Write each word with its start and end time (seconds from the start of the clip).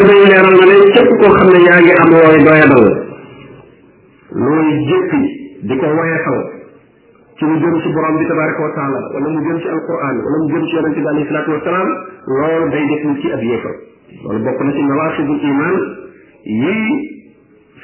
dañu 0.00 0.24
leeral 0.24 0.54
na 0.56 0.66
leen 0.66 0.92
képp 0.94 1.10
koo 1.20 1.32
xam 1.36 1.48
ne 1.52 1.58
yaa 1.66 1.80
ngi 1.82 1.92
am 2.02 2.10
wooy 2.14 2.38
doyadal 2.44 2.84
looy 4.30 4.70
jëppi 4.88 5.20
di 5.68 5.74
ko 5.80 5.86
woyefal 5.98 6.38
ci 7.36 7.44
mu 7.44 7.58
jëm 7.60 7.74
ci 7.82 7.92
borom 7.96 8.16
bi 8.20 8.24
tabaraka 8.30 8.60
wa 8.64 8.72
taala 8.78 9.00
wala 9.14 9.28
mu 9.34 9.40
jëm 9.46 9.58
ci 9.60 9.68
alquran 9.74 10.16
wala 10.24 10.36
mu 10.42 10.46
jëm 10.52 10.64
ci 10.68 10.74
yonent 10.76 10.94
bi 10.96 11.04
alayhi 11.06 11.26
salatu 11.28 11.50
wasalaam 11.56 11.88
loolu 12.24 12.68
day 12.72 12.84
def 12.92 13.04
nit 13.10 13.20
ci 13.24 13.30
ab 13.36 13.42
yéefal 13.50 13.76
loolu 14.24 14.40
bokk 14.48 14.60
na 14.66 14.72
ci 14.76 14.82
nawaasibul 14.88 15.38
iman 15.52 15.74
yi 16.44 16.76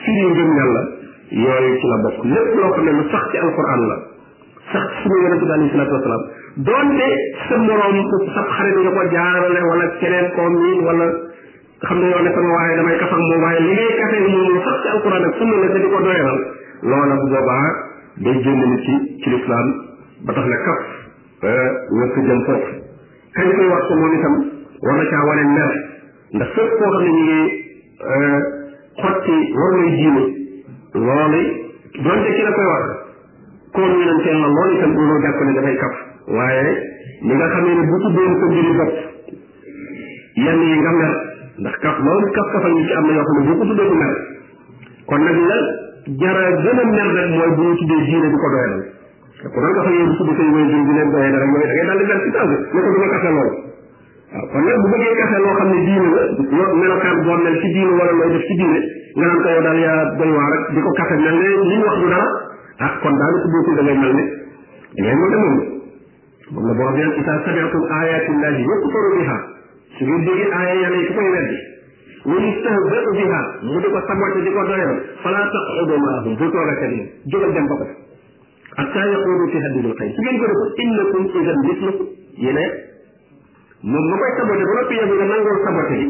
firi 0.04 0.22
ngëm 0.32 0.56
yàlla 0.60 0.82
yooyu 1.44 1.76
ci 1.76 1.86
la 1.92 1.96
bokk 2.06 2.24
lépp 2.32 2.50
loo 2.60 2.70
xam 2.76 2.84
ne 2.88 2.92
lu 2.96 3.04
sax 3.12 3.24
ci 3.30 3.36
alquran 3.44 3.80
la 3.92 3.96
sax 4.72 4.84
ci 4.96 5.02
sunu 5.08 5.20
yonent 5.26 5.42
bi 5.44 5.52
alayhi 5.52 5.70
salatu 5.76 5.92
wasalaam 5.92 6.24
donte 6.70 7.08
sa 7.48 7.56
morom 7.60 7.96
sa 8.38 8.42
xarit 8.52 8.76
nga 8.84 8.90
ko 8.98 9.02
jaarale 9.14 9.60
wala 9.70 9.84
keneen 10.00 10.28
koom 10.38 10.52
niin 10.64 10.80
wala 10.90 11.08
xam 11.84 11.96
ne 12.00 12.08
waaye 12.52 12.76
damay 12.76 12.96
kafak 13.00 13.18
moom 13.22 13.42
waaye 13.44 13.60
li 13.64 13.72
ngay 13.74 13.96
kafe 14.00 14.18
moom 14.24 14.44
lu 14.50 14.60
sax 14.66 14.76
ci 14.84 14.88
alquran 14.92 15.24
ak 15.28 15.34
sunna 15.38 15.56
la 15.62 15.68
te 15.74 15.78
di 15.84 15.88
ko 15.92 15.98
doyalal 16.04 16.38
loola 16.90 17.14
bu 17.20 17.26
boobaa 17.28 17.66
ci 19.20 19.28
lislaam 19.32 19.66
ba 20.26 20.32
tax 20.36 20.46
na 20.52 20.56
kaf 20.56 20.82
wëkk 21.42 22.16
jëm 22.16 22.38
moom 22.80 24.12
itam 24.20 24.34
war 24.86 24.96
na 25.00 25.04
caa 25.10 25.24
wane 25.28 25.44
ndax 26.32 26.48
fépp 26.54 26.70
koo 26.80 26.88
xam 26.88 27.02
ne 27.04 27.10
ñu 27.10 27.22
ngi 27.28 27.40
eh, 27.44 28.40
xotti 29.02 29.36
war 29.60 29.70
lay 29.76 29.90
diine 29.98 30.24
loolu 30.94 31.40
donte 32.06 32.34
ki 32.36 32.42
la 32.46 32.52
koy 32.56 32.66
wax 32.72 32.84
koon 33.76 33.88
ñu 34.00 34.04
nañ 34.10 34.18
teel 34.24 34.38
la 34.44 34.48
loolu 34.54 34.74
itam 34.78 34.92
loolu 34.96 35.20
jàpp 35.26 35.40
ne 35.44 35.52
dafay 35.58 35.76
kaf 35.84 35.94
waaye 36.38 36.64
li 37.28 37.34
nga 37.36 37.48
xam 37.52 37.64
ne 37.68 37.84
bu 37.90 37.96
tuddoon 38.04 38.32
ko 38.40 38.46
mbiri 38.50 38.72
bopp 38.78 38.92
yenn 40.44 40.60
yi 40.68 40.80
nga 40.80 40.92
mer 41.00 41.14
ndax 41.58 41.76
kaf 41.82 41.96
loolu 42.04 42.26
kaf 42.36 42.46
kafal 42.52 42.72
ñu 42.76 42.82
ci 42.88 42.92
am 42.98 43.06
na 43.08 43.12
yoo 43.16 43.24
xam 43.28 43.36
ne 43.44 43.46
boo 43.48 43.56
ko 43.60 43.64
tuddee 43.68 43.88
du 43.90 43.96
mer 44.00 44.12
kon 45.08 45.18
nag 45.26 45.38
la 45.48 45.58
jara 46.20 46.42
gën 46.64 46.80
a 46.82 46.84
mer 46.94 47.08
rek 47.18 47.28
mooy 47.36 47.50
bu 47.56 47.62
ñu 47.66 47.74
tuddee 47.80 48.04
diine 48.08 48.28
du 48.32 48.36
ko 48.42 48.48
doyal 48.54 48.74
te 49.40 49.46
ku 49.52 49.56
doon 49.60 49.72
kafa 49.76 49.90
yow 49.96 50.06
di 50.10 50.14
tudd 50.18 50.30
say 50.40 50.48
way 50.54 50.64
jur 50.70 50.82
di 50.88 50.92
leen 50.96 51.10
doyal 51.16 51.32
rek 51.40 51.48
mooy 51.52 51.60
da 51.64 51.68
ngay 51.76 51.86
daal 51.88 51.96
di 51.96 52.04
mer 52.10 52.18
ci 52.24 52.30
saa 52.36 52.44
ne 52.50 52.56
ko 52.72 52.76
du 52.92 52.98
ma 53.02 53.08
kafe 53.14 53.28
lool 53.36 53.50
waaw 54.36 54.44
kon 54.52 54.60
nag 54.68 54.76
bu 54.84 54.88
bëggee 54.92 55.16
kafe 55.22 55.36
loo 55.44 55.54
xam 55.58 55.68
ne 55.72 55.78
diine 55.80 56.08
la 56.12 56.20
lo 56.68 56.74
melokaan 56.80 57.16
boo 57.24 57.36
mel 57.44 57.56
ci 57.62 57.68
diine 57.76 57.92
wala 58.00 58.12
looy 58.20 58.28
def 58.36 58.44
ci 58.50 58.54
diine 58.60 58.80
nga 59.16 59.26
naan 59.28 59.38
ko 59.40 59.48
yow 59.56 59.62
daal 59.66 59.78
yaa 59.86 60.00
doy 60.20 60.30
waar 60.36 60.48
rek 60.52 60.62
di 60.76 60.80
ko 60.84 60.90
kafe 61.00 61.14
mel 61.24 61.36
ne 61.40 61.48
li 61.56 61.66
ñu 61.80 61.84
wax 61.88 61.96
du 62.04 62.08
dara 62.12 62.28
ah 62.84 62.92
kon 63.00 63.14
daal 63.22 63.34
ku 63.42 63.46
bokkul 63.56 63.74
da 63.80 63.82
ngay 63.88 63.96
mel 64.04 64.12
ne 64.20 64.24
da 64.92 65.00
ngay 65.08 65.16
mel 65.22 65.28
ne 65.32 65.36
moom 65.40 65.56
moom 66.52 66.64
la 66.68 66.72
boo 66.78 66.84
xam 66.92 67.00
ne 67.08 67.16
isaa 67.22 67.40
samiatum 67.48 67.82
ayaatillahi 68.00 68.60
yukfaru 68.68 69.10
biha 69.16 69.38
su 69.98 70.04
ngeen 70.04 70.24
déggee 70.26 70.48
aaya 70.56 70.74
yàlla 70.80 70.96
yi 71.00 71.06
ku 71.08 71.12
koy 71.18 71.28
weddi 71.34 71.56
wa 72.26 72.36
yustahza'u 72.44 73.10
biha 73.18 73.40
mu 73.66 73.78
di 73.82 73.88
ko 73.94 74.00
sabote 74.08 74.38
di 74.46 74.50
ko 74.54 74.62
doyal 74.68 74.94
fala 75.22 75.40
ma'ahum 75.46 76.34
bu 76.38 76.44
toog 76.52 76.68
ak 76.72 76.82
ñoom 76.84 77.08
jógal 77.32 77.52
dem 77.56 77.66
ba 77.70 77.74
ko 77.80 77.84
def 77.84 77.96
hatta 78.76 78.98
yaqudu 78.98 79.44
fi 79.48 79.58
ko 79.64 79.92
def 79.96 80.76
innakum 80.84 81.22
idan 81.40 81.58
mislukum 81.68 82.08
yéen 82.44 82.68
moom 83.90 84.04
nga 84.10 84.16
koy 84.22 84.32
sabote 84.38 84.62
ba 84.68 84.74
noppi 84.78 84.94
yow 85.00 85.06
nga 85.16 85.24
nangoo 85.24 85.62
sabote 85.64 85.88
bi 86.00 86.06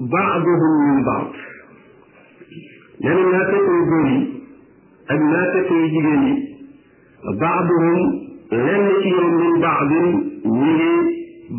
بعضهم 0.00 0.72
من 0.88 1.04
بعض 1.04 1.26
يعني 3.00 3.20
المنافق 3.20 3.54
يقولي 3.54 4.28
المنافق 5.10 5.72
يجيني 5.72 6.44
بعضهم 7.40 8.18
لن 8.52 8.90
يكون 9.02 9.34
من 9.34 9.60
بعض 9.60 9.86
من 10.44 11.06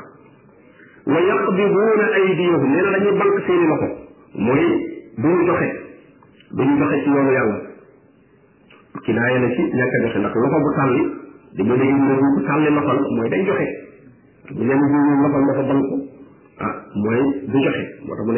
wa 1.13 1.19
yaqbiduuna 1.21 2.05
aydiyahum 2.17 2.63
nee 2.73 2.81
na 2.81 2.89
dañuy 2.97 3.13
bank 3.21 3.35
seeni 3.47 3.65
loxo 3.71 3.87
mooy 4.49 4.63
duñu 5.25 5.45
joxe 5.51 5.69
duñu 6.57 6.73
joxe 6.81 6.95
ci 7.05 7.09
yoonu 7.13 7.31
yàlla 7.37 7.57
ki 9.05 9.11
naaye 9.13 9.37
la 9.45 9.49
ci 9.55 9.61
ñàkk 9.77 9.93
a 9.93 9.97
joxe 10.07 10.17
ndax 10.25 10.33
loxo 10.41 10.57
bu 10.65 10.69
tàlli 10.79 11.01
di 11.53 11.61
ba 11.69 11.73
léegi 11.77 11.93
mu 11.93 12.01
ne 12.01 12.13
bu 12.19 12.25
ko 12.33 12.39
tàlli 12.49 12.67
loxol 12.77 12.97
mooy 13.17 13.29
day 13.29 13.45
joxe 13.45 13.82
bu 14.57 14.63
leen 14.69 14.81
di 14.85 14.89
ñoom 14.93 15.21
loxoom 15.25 15.45
dafa 15.49 15.63
bank 15.69 15.83
ah 16.65 16.71
mooy 17.03 17.21
du 17.51 17.57
joxe 17.65 17.83
moo 18.05 18.15
tax 18.15 18.23
mu 18.25 18.31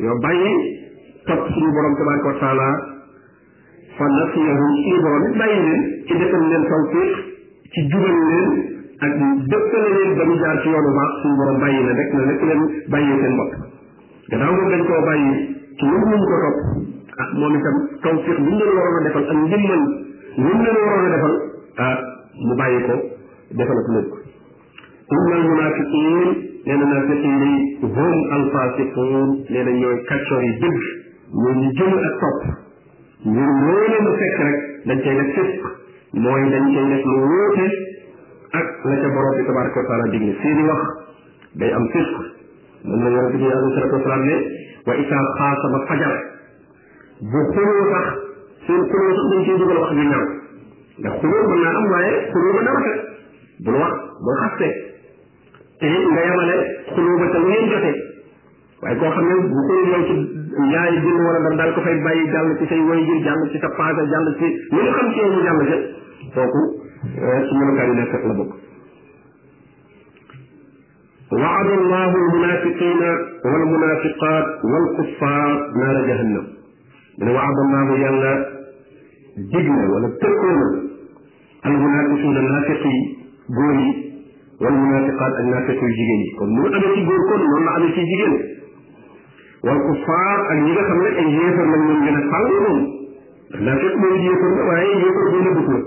dañoo 0.00 0.18
bàyyi 0.18 0.50
topp 1.26 1.40
suñu 1.52 1.70
borom 1.76 1.94
tabaraka 1.98 2.28
wa 2.32 2.36
taala 2.42 2.68
fa 3.98 4.04
nasiyahum 4.12 4.72
suñu 4.84 5.00
borom 5.04 5.24
it 5.28 5.38
bàyyi 5.40 5.58
leen 5.60 5.80
ci 6.08 6.12
defal 6.20 6.40
leen 6.52 6.64
tawfiq 6.70 7.12
ci 7.74 7.80
jubal 7.92 8.16
leen 8.28 8.46
ak 9.04 9.12
dëppale 9.52 9.88
leen 9.96 10.16
ba 10.18 10.22
ñu 10.28 10.36
jaar 10.42 10.56
ci 10.62 10.68
yoonu 10.72 10.90
baax 10.98 11.10
suñu 11.22 11.36
borom 11.40 11.58
bàyyi 11.64 11.80
na 11.84 11.92
rek 12.00 12.10
na 12.16 12.24
nekk 12.30 12.42
leen 12.48 12.62
bàyyi 12.94 13.14
seen 13.20 13.36
bopp 13.36 13.52
gannaaw 14.30 14.54
moom 14.56 14.68
dañ 14.72 14.82
koo 14.88 15.02
bàyyi 15.04 15.32
ci 15.78 15.84
ñoom 15.84 16.02
ñu 16.10 16.16
ko 16.28 16.36
topp 16.44 16.56
ah 17.22 17.28
moom 17.38 17.54
itam 17.60 17.76
tawfiq 18.02 18.38
li 18.44 18.50
ñu 18.50 18.54
leen 18.58 18.76
waroon 18.80 18.98
a 19.00 19.04
defal 19.06 19.24
ak 19.30 19.36
ndimmal 19.44 19.82
li 20.40 20.48
ñu 20.48 20.62
leen 20.64 20.78
waroon 20.80 21.06
a 21.06 21.12
defal 21.16 21.34
ah 21.88 21.96
mu 22.48 22.54
bàyyi 22.56 22.78
ko 22.88 22.94
defal 23.60 23.76
ak 23.84 23.88
lépp 23.96 24.08
innal 25.12 25.42
munafiqin 25.46 26.49
nee 26.66 26.76
na 26.76 26.84
naafiqi 26.92 27.28
yi 27.42 27.78
hum 27.96 28.16
alfaasiquun 28.36 29.28
nee 29.54 29.62
na 29.64 29.70
ñooy 29.82 29.98
kàccoor 30.08 30.42
yi 30.46 30.50
dëgg 30.62 30.80
ñoo 31.40 31.54
ñu 31.60 31.70
jël 31.78 31.94
ak 32.08 32.14
topp 32.22 32.40
ngir 33.32 33.50
moo 33.60 33.78
leen 33.88 34.06
a 34.10 34.12
fekk 34.20 34.38
rek 34.46 34.58
dañ 34.86 34.98
cay 35.04 35.14
def 35.20 35.28
fisq 35.36 35.62
mooy 36.24 36.42
dañ 36.52 36.64
cay 36.74 36.84
def 36.92 37.04
lu 37.12 37.16
wóote 37.32 37.66
ak 38.60 38.66
la 38.88 38.94
ca 39.02 39.08
borom 39.14 39.34
bi 39.38 39.46
tabaraka 39.48 39.78
wa 39.80 39.86
taala 39.88 40.06
digle 40.12 40.32
seeni 40.42 40.62
wax 40.68 40.82
day 41.58 41.72
am 41.72 41.86
fisq 41.94 42.14
moom 42.86 43.02
la 43.04 43.08
yonente 43.14 43.36
bi 43.40 43.46
alayhi 43.52 43.74
salatu 43.76 43.94
wasalaam 43.98 44.22
ne 44.30 44.36
wa 44.86 44.92
isaa 45.02 45.24
xaasama 45.38 45.78
fajar 45.90 46.14
bu 47.32 47.38
xuloo 47.54 47.84
sax 47.94 48.06
seen 48.66 48.82
xuloo 48.92 49.14
sax 49.16 49.26
dañ 49.32 49.42
cay 49.48 49.56
dugal 49.62 49.78
wax 49.84 49.92
ju 49.96 50.04
ñaaw 50.12 50.24
ndax 51.00 51.12
xuloo 51.24 51.44
mën 51.50 51.60
naa 51.64 51.74
am 51.80 51.86
waaye 51.94 52.12
xuloo 52.32 52.52
mën 52.56 52.64
na 52.66 52.70
rafet 52.76 52.98
bul 53.64 53.76
wax 53.80 53.92
bul 54.24 54.38
xaste 54.44 54.68
te 55.80 55.86
nga 56.12 56.20
yemale 56.24 56.56
xuloo 56.92 57.16
ba 57.20 57.26
tam 57.34 57.42
ngeen 57.48 57.68
jote 57.72 57.92
waaye 58.82 58.96
koo 59.00 59.08
xam 59.16 59.26
ne 59.28 59.34
bu 59.48 59.60
ko 59.68 59.72
yow 59.92 60.02
ci 60.08 60.14
ñaari 60.72 60.98
jinn 61.04 61.20
wala 61.26 61.38
dara 61.40 61.54
daal 61.60 61.72
ko 61.76 61.80
fay 61.86 61.96
bàyyi 62.04 62.26
jàll 62.34 62.50
ci 62.60 62.66
say 62.68 62.80
way 62.88 63.00
jur 63.08 63.20
jàll 63.26 63.44
ci 63.52 63.58
sa 63.62 63.68
paasa 63.78 64.04
jàll 64.12 64.28
ci 64.40 64.46
lu 64.76 64.76
ñu 64.84 64.92
xam 64.96 65.08
ci 65.12 65.18
yow 65.20 65.30
mu 65.32 65.40
jàll 65.46 65.60
ci 65.68 65.78
kooku 66.34 66.62
ci 67.16 67.52
melokaan 67.60 67.88
yi 67.88 67.94
nekk 68.02 68.14
la 68.30 68.34
bokk 68.42 68.52
وعد 71.30 71.66
الله 71.70 72.10
المنافقين 72.16 72.98
والمنافقات 73.44 74.46
والكفار 74.72 75.48
نار 75.80 75.96
جهنم 76.08 76.44
من 77.18 77.28
وعد 77.28 77.56
الله 77.66 77.86
يلا 78.04 78.34
دجنا 79.54 79.82
ولا 79.92 80.08
تكون 80.22 80.60
المنافقين 81.66 82.36
النافقين 82.36 83.02
بولي 83.54 83.99
والمنافقات 84.62 85.32
النافقة 85.40 85.82
الجيني 85.88 86.26
كون 86.38 86.54
نو 86.54 86.66
أبي 86.66 86.80
في 86.94 87.04
جور 87.08 87.20
كون 87.28 87.40
نو 87.62 87.70
أبي 87.76 87.92
في 87.94 88.00
جيني 88.10 88.38
والكفار 89.64 90.52
أن 90.52 90.58
يجاك 90.66 90.90
من 90.90 91.06
أن 91.22 91.28
يجاك 91.36 91.58
من 91.70 91.78
من 91.88 91.96
من 92.00 92.30
فالهم 92.30 92.78
النافق 93.54 93.94
من 93.96 94.12
يجاك 94.18 94.42
من 94.42 94.58
وعي 94.68 94.88
يجاك 94.92 95.18
من 95.34 95.44
بكور 95.54 95.82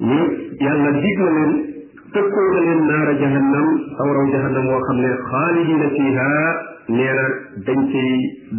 نو 0.00 0.20
يالا 0.66 0.90
ديك 1.00 1.18
من 1.36 1.48
تكون 2.14 2.54
من 2.68 2.86
نار 2.86 3.12
جهنم 3.12 3.66
أو 4.00 4.12
رو 4.12 4.30
جهنم 4.32 4.66
وخمنا 4.72 5.16
خالدين 5.30 5.88
فيها 5.88 6.30
نيرا 6.90 7.28
دنتي 7.66 8.08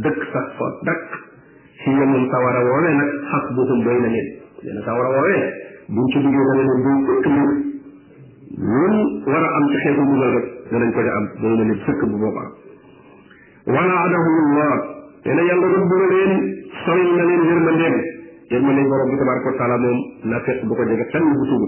دك 0.04 0.18
سقف 0.34 0.58
دك 0.88 1.04
هي 1.86 1.96
من 2.06 2.30
تورا 2.32 2.62
وعي 2.72 2.94
نك 2.98 3.12
حقبهم 3.32 3.80
بين 3.88 4.02
نيرا 4.14 4.32
لأن 4.64 4.86
تورا 4.86 5.08
وعي 5.18 5.40
بنتي 5.96 6.18
بيجاك 6.24 6.50
من 6.56 6.66
بيجاك 6.84 7.28
من 7.28 7.36
بيجاك 7.36 7.73
ñun 8.58 9.24
war 9.26 9.42
a 9.44 9.56
am 9.58 9.68
ci 9.72 9.76
xeetu 9.82 10.02
mbugal 10.02 10.32
rek 10.38 10.46
danañ 10.72 10.90
ko 10.94 11.02
ca 11.02 11.12
am 11.18 11.26
dana 11.42 11.56
na 11.56 11.64
leen 11.66 11.80
sëkk 11.86 12.02
bu 12.10 12.18
boobaa 12.22 12.52
wala 13.66 13.96
adahumullah 14.06 14.74
te 15.24 15.34
na 15.34 15.42
yàlla 15.42 15.66
rëbb 15.74 15.94
na 15.98 16.08
leen 16.12 16.32
soril 16.86 17.12
na 17.18 17.26
leen 17.26 17.42
yërmandeem 17.50 17.96
yërmandeem 18.52 18.88
borom 18.94 19.10
bi 19.10 19.18
tabaraka 19.18 19.50
wa 19.50 19.56
taala 19.58 19.78
moom 19.86 19.98
na 20.30 20.40
fekk 20.46 20.62
bu 20.70 20.76
ko 20.76 20.84
jege 20.90 21.06
fenn 21.12 21.24
bu 21.34 21.42
tugu 21.50 21.68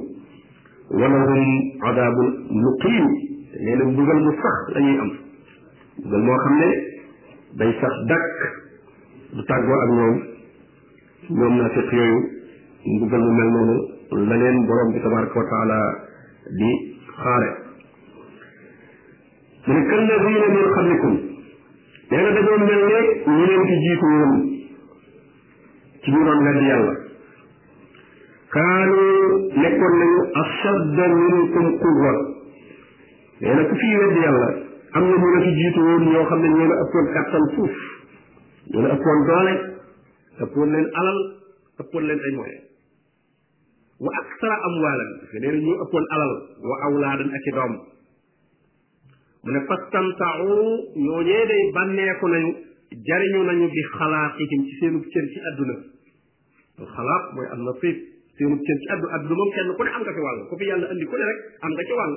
wala 1.02 1.26
hum 1.26 1.48
adabun 1.90 2.30
muqiim 2.52 3.08
te 3.54 3.58
nee 3.66 3.76
na 3.76 3.84
mbugal 3.92 4.20
bu 4.22 4.30
sax 4.46 4.56
la 4.76 4.80
ñuy 4.86 4.98
am 5.02 5.10
mbugal 6.00 6.22
moo 6.28 6.38
xam 6.44 6.54
ne 6.60 6.70
day 7.58 7.72
sax 7.82 7.94
dakk 8.10 8.36
du 9.34 9.42
tàggoo 9.50 9.74
ak 9.86 9.90
ñoom 9.98 10.16
ñoom 11.40 11.56
na 11.62 11.70
fekk 11.70 11.92
yooyu 11.92 12.30
mbugal 12.98 13.20
mu 13.26 13.32
mel 13.40 13.50
noonu 13.56 13.76
la 14.30 14.36
leen 14.38 14.66
borom 14.68 14.92
bi 14.94 15.00
tabaraka 15.02 15.40
wa 15.40 15.46
taala 15.50 15.82
di 16.50 17.00
mu 19.66 19.74
ne 19.74 19.82
kan 19.90 20.02
la 20.10 20.18
diine 20.26 20.48
min 20.54 20.66
xablikum 20.76 21.14
nee 22.12 22.20
na 22.26 22.32
dañoo 22.36 22.58
mel 22.68 22.84
ne 22.90 23.00
ñu 23.38 23.46
leen 23.50 23.62
ci 23.70 23.74
jiitu 23.86 24.06
woon 24.14 24.34
ci 26.04 26.10
ñu 26.14 26.20
doon 26.28 26.40
wedd 26.48 26.60
yàlla 26.70 26.94
kaanu 28.54 28.98
nekkoon 29.64 29.94
nañu 30.02 30.22
ashadda 30.44 31.06
minkum 31.16 31.66
quwwa 31.82 32.14
nee 33.42 33.56
na 33.58 33.64
ku 33.70 33.76
fii 33.82 33.96
wedd 34.02 34.18
yàlla 34.24 34.48
am 34.98 35.04
na 35.10 35.16
ñu 35.22 35.28
la 35.34 35.40
ci 35.46 35.52
jiitu 35.60 35.80
woon 35.88 36.04
ñoo 36.12 36.26
xam 36.30 36.40
ne 36.42 36.48
ñoo 36.58 36.68
la 36.72 36.76
ëppoon 36.86 37.08
kàttan 37.14 37.46
fuuf 37.56 37.76
ñoo 38.72 38.82
la 38.86 38.90
ëppoon 38.98 39.20
doole 39.30 39.54
ëppoon 40.46 40.70
leen 40.74 40.88
alal 41.02 41.20
ëppoon 41.82 42.04
leen 42.08 42.22
ay 42.30 42.34
moyens 42.38 42.66
wa 44.00 44.12
aksara 44.20 44.56
amwaalan 44.68 45.12
fi 45.32 45.40
nee 45.44 45.52
na 45.56 45.60
ñoo 45.66 45.76
ëppoon 45.88 46.06
alal 46.16 46.32
wa 46.70 46.76
awlaadan 46.88 47.30
ak 47.38 47.46
i 47.48 47.52
doom 47.58 47.74
mu 49.44 49.50
ne 49.56 49.60
fastamtau 49.68 50.52
ñooñee 51.06 51.46
day 51.48 51.64
nañu 51.78 52.54
jariñu 53.08 53.40
nañu 53.48 53.68
bi 53.72 53.82
xalaaqihim 53.98 54.62
ci 54.68 54.74
seenub 54.80 55.06
cër 55.14 55.26
ci 55.32 55.40
al 55.48 55.56
xalaaq 56.96 57.24
mooy 57.36 57.48
am 57.54 57.62
nasiib 57.68 57.98
seenub 58.36 58.60
cër 58.68 58.78
ci 58.84 58.88
àdduna 58.96 59.14
àdduna 59.16 59.36
moom 59.40 59.52
kenn 59.56 59.70
ku 59.78 59.84
am 59.96 60.02
nga 60.04 60.14
ci 60.16 60.22
wàll 60.28 60.40
ku 60.50 60.54
fi 60.60 60.66
yàlla 60.70 60.86
andi 60.92 61.06
ku 61.10 61.16
ne 61.16 61.26
am 61.66 61.72
nga 61.72 61.84
ci 61.88 61.94
wàll 62.00 62.14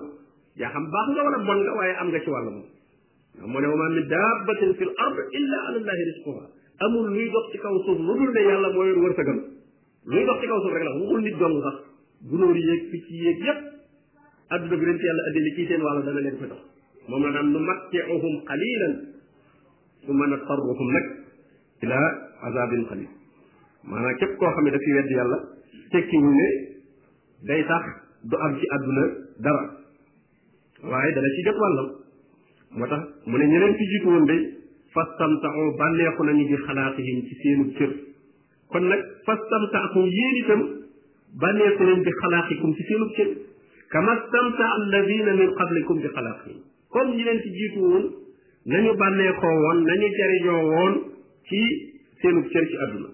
yaa 0.60 0.70
xam 0.74 0.84
baax 0.92 1.06
nga 1.14 1.22
wala 1.26 1.38
waaye 1.78 1.94
am 2.02 2.08
nga 2.10 2.20
ci 2.24 2.30
wàll 2.34 2.46
moom 2.56 2.68
mu 3.50 3.56
ne 3.60 3.66
wa 3.70 3.76
ma 3.80 3.86
min 3.96 4.06
dabbatin 4.12 4.70
fi 4.78 4.84
l 4.90 4.92
illa 5.38 5.58
ala 5.68 5.78
allahi 5.80 6.02
risquha 6.10 6.42
amul 6.84 7.04
luy 7.14 7.26
dox 7.32 7.46
ci 7.52 7.58
kaw 7.62 7.74
suuf 7.86 7.98
lu 8.06 8.12
dul 8.18 8.30
ne 8.34 8.40
yàlla 8.48 8.68
luy 10.08 10.24
dox 10.24 10.40
ci 10.40 10.46
kaw 10.46 10.58
suuf 10.60 10.72
rek 10.72 10.82
la 10.84 10.92
waxul 10.98 11.20
nit 11.20 11.36
dong 11.38 11.56
sax 11.64 11.76
gunóor 12.30 12.56
yeeg 12.56 12.80
picc 12.92 13.08
yeeg 13.12 13.38
yépp 13.44 13.60
aduna 14.48 14.76
bi 14.80 14.84
leen 14.88 14.98
ci 14.98 15.04
yàlla 15.08 15.22
andee 15.28 15.42
li 15.46 15.52
kii 15.56 15.66
seen 15.68 15.82
wàllu 15.84 16.02
dana 16.06 16.20
leen 16.24 16.36
ko 16.40 16.44
jox 16.46 16.62
moom 17.08 17.22
la 17.24 17.30
naan 17.30 17.50
nu 17.52 17.58
mattiuhum 17.60 18.34
qalilan 18.48 18.94
summa 20.06 20.26
natarruhum 20.28 20.88
nag 20.96 21.06
ila 21.86 21.98
azabin 22.48 22.86
qalil 22.88 23.08
maanaam 23.84 24.16
képp 24.16 24.32
koo 24.40 24.48
xam 24.56 24.64
ne 24.64 24.70
dafi 24.70 24.92
wedd 24.96 25.10
yàlla 25.18 25.38
tekkiwul 25.92 26.34
ne 26.40 26.48
day 27.46 27.62
tax 27.66 27.84
du 28.30 28.36
am 28.36 28.58
ci 28.60 28.66
aduna 28.78 29.04
dara 29.44 29.64
waaye 30.88 31.12
dana 31.12 31.28
ci 31.36 31.42
jot 31.46 31.58
wàllam 31.64 31.88
moo 32.76 32.86
tax 32.86 33.02
mu 33.26 33.36
ne 33.38 33.44
ñeneen 33.44 33.76
ci 33.76 33.84
jiitu 33.92 34.06
woon 34.08 34.24
day 34.26 34.40
fastamtaxu 34.94 35.64
bànneexu 35.78 36.22
nañu 36.24 36.44
bi 36.48 36.56
xalaatihim 36.66 37.18
ci 37.28 37.34
seenu 37.42 37.64
cër 37.76 38.07
kon 38.72 38.84
nag 38.92 39.02
fastamtaakum 39.26 40.04
yéen 40.16 40.36
itam 40.44 40.60
bànneeku 41.44 41.82
leen 41.88 42.00
bi 42.08 42.12
xalaaqikum 42.20 42.70
ci 42.76 42.82
seenub 42.88 43.12
cër 43.18 43.28
kama 43.94 44.12
stamta 44.28 44.64
alladina 44.76 45.32
min 45.40 45.50
qablikum 45.60 45.96
bi 46.02 46.08
xalaaqihim 46.18 46.60
comme 46.96 47.10
ñi 47.16 47.22
leen 47.24 47.40
ci 47.46 47.50
jiitu 47.58 47.78
woon 47.90 48.06
nañu 48.66 48.94
bànneekoo 49.02 49.54
woon 49.64 49.78
nañu 49.88 50.08
jariñoo 50.18 50.62
woon 50.72 50.94
ci 51.50 51.60
seenub 52.22 52.46
cër 52.52 52.64
ci 52.70 52.76
àdduna 52.84 53.08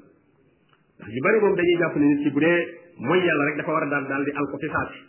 ndax 0.98 1.08
ñu 1.14 1.20
bari 1.28 1.38
moom 1.40 1.54
dañuy 1.56 1.78
jàpp 1.82 1.96
ne 1.96 2.04
nit 2.14 2.20
ci 2.24 2.30
bu 2.30 2.38
dee 2.40 2.58
mooy 3.06 3.20
yàlla 3.26 3.44
rek 3.44 3.56
dafa 3.62 3.70
war 3.72 3.84
a 3.86 3.88
daal 3.92 4.06
daal 4.10 4.24
di 4.24 4.30
alko 4.34 4.58
fi 4.58 4.66
saasi 4.74 5.00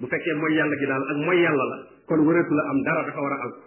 bu 0.00 0.06
fekkee 0.06 0.34
mooy 0.40 0.52
yàlla 0.54 0.76
gi 0.78 0.86
daal 0.86 1.02
ak 1.10 1.16
mooy 1.26 1.38
yàlla 1.42 1.64
la 1.70 1.78
kon 2.06 2.20
wëratu 2.26 2.52
la 2.54 2.62
am 2.70 2.78
dara 2.86 3.02
dafa 3.10 3.20
war 3.24 3.32
a 3.32 3.38
alko 3.44 3.62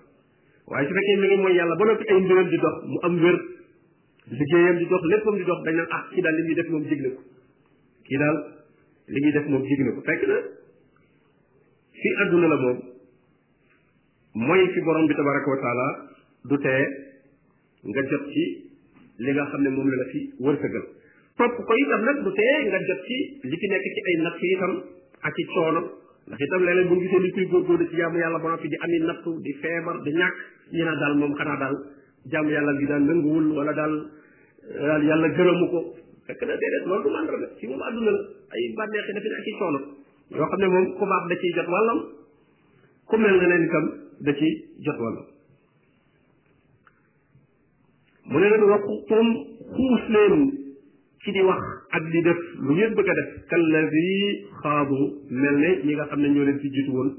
waaye 0.68 0.88
su 0.88 0.94
fekkee 1.00 1.18
mi 1.20 1.27
ngi 1.27 1.38
mooy 1.44 1.53
yàlla 1.60 1.75
ba 1.75 1.84
noppi 1.86 2.06
ay 2.12 2.20
mbiram 2.24 2.48
di 2.50 2.58
dox 2.63 2.75
mu 2.92 3.00
am 3.08 3.15
wér 3.24 3.38
liggéeyam 4.40 4.75
di 4.82 4.86
dox 4.90 5.04
léppam 5.13 5.36
di 5.38 5.44
dox 5.48 5.60
dañ 5.68 5.75
naan 5.78 5.90
ah 5.96 6.02
kii 6.12 6.22
daal 6.25 6.36
li 6.40 6.44
muy 6.48 6.56
def 6.58 6.68
moom 6.72 6.84
jig 6.90 7.00
na 7.06 7.10
ko 7.13 7.22
kii 8.08 8.18
daal 8.22 8.38
li 9.13 9.20
muy 9.24 9.32
def 9.36 9.46
moom 9.54 9.63
jig 9.70 9.80
na 9.86 9.92
ko 9.98 10.02
fekk 10.10 10.22
na 10.32 10.38
fi 12.02 12.10
àdduna 12.25 12.48
la 12.54 12.58
moom 12.63 12.78
mooy 14.46 14.62
fi 14.75 14.80
borom 14.90 15.06
bi 15.10 15.16
tabaraka 15.18 15.50
wa 15.54 15.60
du 16.52 16.56
tee 16.66 16.86
nga 17.92 18.02
jot 18.13 18.24
ci 18.34 18.44
li 19.24 19.32
xam 19.50 19.62
ne 19.66 19.70
moom 19.75 19.88
la 19.94 19.98
la 20.02 20.08
fi 20.12 20.20
ko 21.68 21.74
itam 21.82 22.02
nag 22.10 22.18
du 22.25 22.32
tee 22.40 22.56
nga 22.70 22.80
jot 22.90 23.02
li 23.50 23.56
fi 23.60 23.66
nekk 23.75 23.86
ci 23.94 24.00
ay 24.08 24.13
yi 24.16 24.52
itam 24.58 24.74
ak 25.28 25.38
i 25.42 25.44
coono 25.54 25.82
ndax 26.28 26.40
itam 26.46 26.62
leneen 26.66 26.88
bu 26.90 26.94
ñu 26.96 27.02
gisee 27.04 27.22
ni 27.24 27.30
kuy 27.36 27.46
góorgóorlu 27.52 27.86
ci 27.90 27.96
jaamu 28.00 28.18
yàlla 28.24 28.40
ba 28.44 28.48
noppi 28.50 28.68
di 28.72 28.78
ami 28.84 28.98
nattu 29.08 29.32
di 29.46 29.52
feebar 29.62 29.96
di 30.04 30.12
ñàkk 30.20 30.38
ñu 30.75 30.84
daal 31.02 31.13
moom 31.20 31.34
xanaa 31.38 31.58
daal 31.62 31.75
jaamu 32.32 32.50
yàlla 32.56 32.72
gi 32.80 32.86
daal 32.92 33.02
nanguwul 33.10 33.46
wala 33.58 33.74
daal 33.80 33.96
daal 34.72 35.03
yàlla 35.05 35.27
gërëmu 35.38 35.67
ko 35.72 35.79
fekk 36.27 36.41
na 36.48 36.55
déedéet 36.62 36.86
loolu 36.89 37.03
du 37.05 37.10
màndarga 37.15 37.48
ci 37.60 37.67
moom 37.67 37.82
àdduna 37.88 38.12
la 38.12 38.22
ay 38.58 38.63
bànneexi 38.77 39.13
dafa 39.17 39.27
ne 39.32 39.36
ak 39.39 39.48
i 39.48 39.51
coono 39.60 39.79
yoo 40.38 40.48
xam 40.51 40.60
ne 40.62 40.67
moom 40.75 40.86
ku 41.00 41.05
baax 41.05 41.24
da 41.32 41.36
ciy 41.41 41.51
jot 41.58 41.70
wàllam 41.74 42.00
ku 43.12 43.15
mel 43.17 43.36
ne 43.41 43.48
leen 43.50 43.63
itam 43.67 43.86
da 44.27 44.32
ciy 44.39 44.50
jot 44.86 45.00
wàllam 45.03 45.25
mu 48.32 48.38
ne 48.39 48.50
leen 48.50 48.63
waqutum 48.72 49.27
xuus 49.75 50.03
leen 50.15 50.36
ci 51.24 51.32
di 51.32 51.41
wax 51.43 51.62
ak 51.96 52.03
di 52.12 52.22
def 52.24 52.39
lu 52.65 52.72
ngeen 52.74 52.93
bëgg 52.96 53.10
a 53.10 53.13
def 53.20 53.29
kallazi 53.51 54.08
xaabu 54.63 55.00
mel 55.41 55.58
ne 55.60 55.75
nga 55.93 56.05
xam 56.08 56.20
ne 56.22 56.27
ñoo 56.29 56.46
leen 56.46 56.60
ci 56.60 56.70
jiitu 56.74 56.91
woon 56.91 57.10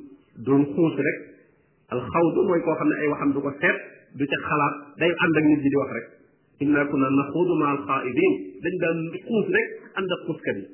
doon 0.47 0.63
xuus 0.73 0.93
koo 0.97 2.75
xam 2.79 2.89
ne 2.89 2.97
ay 3.05 3.09
waxam 3.13 3.33
du 3.33 3.41
ko 3.41 3.51
seet 3.61 3.79
du 4.17 4.25
ca 4.31 4.39
xalaat 4.49 4.75
day 4.99 5.13
ànd 5.23 5.37
ak 5.37 5.45
nit 5.45 5.61
ñi 5.61 5.69
di 5.71 5.77
wax 5.83 5.91
rek 5.93 6.24
inna 6.61 6.85
kunna 6.87 7.11
naxuudu 7.11 7.55
ma 7.59 7.67
alxaaidin 7.71 8.33
dañ 8.63 8.75
daan 8.81 8.99
xuus 9.27 9.47
rek 9.55 9.69
ànd 9.99 10.11
ak 10.15 10.21
xuuskat 10.27 10.57
yi 10.57 10.67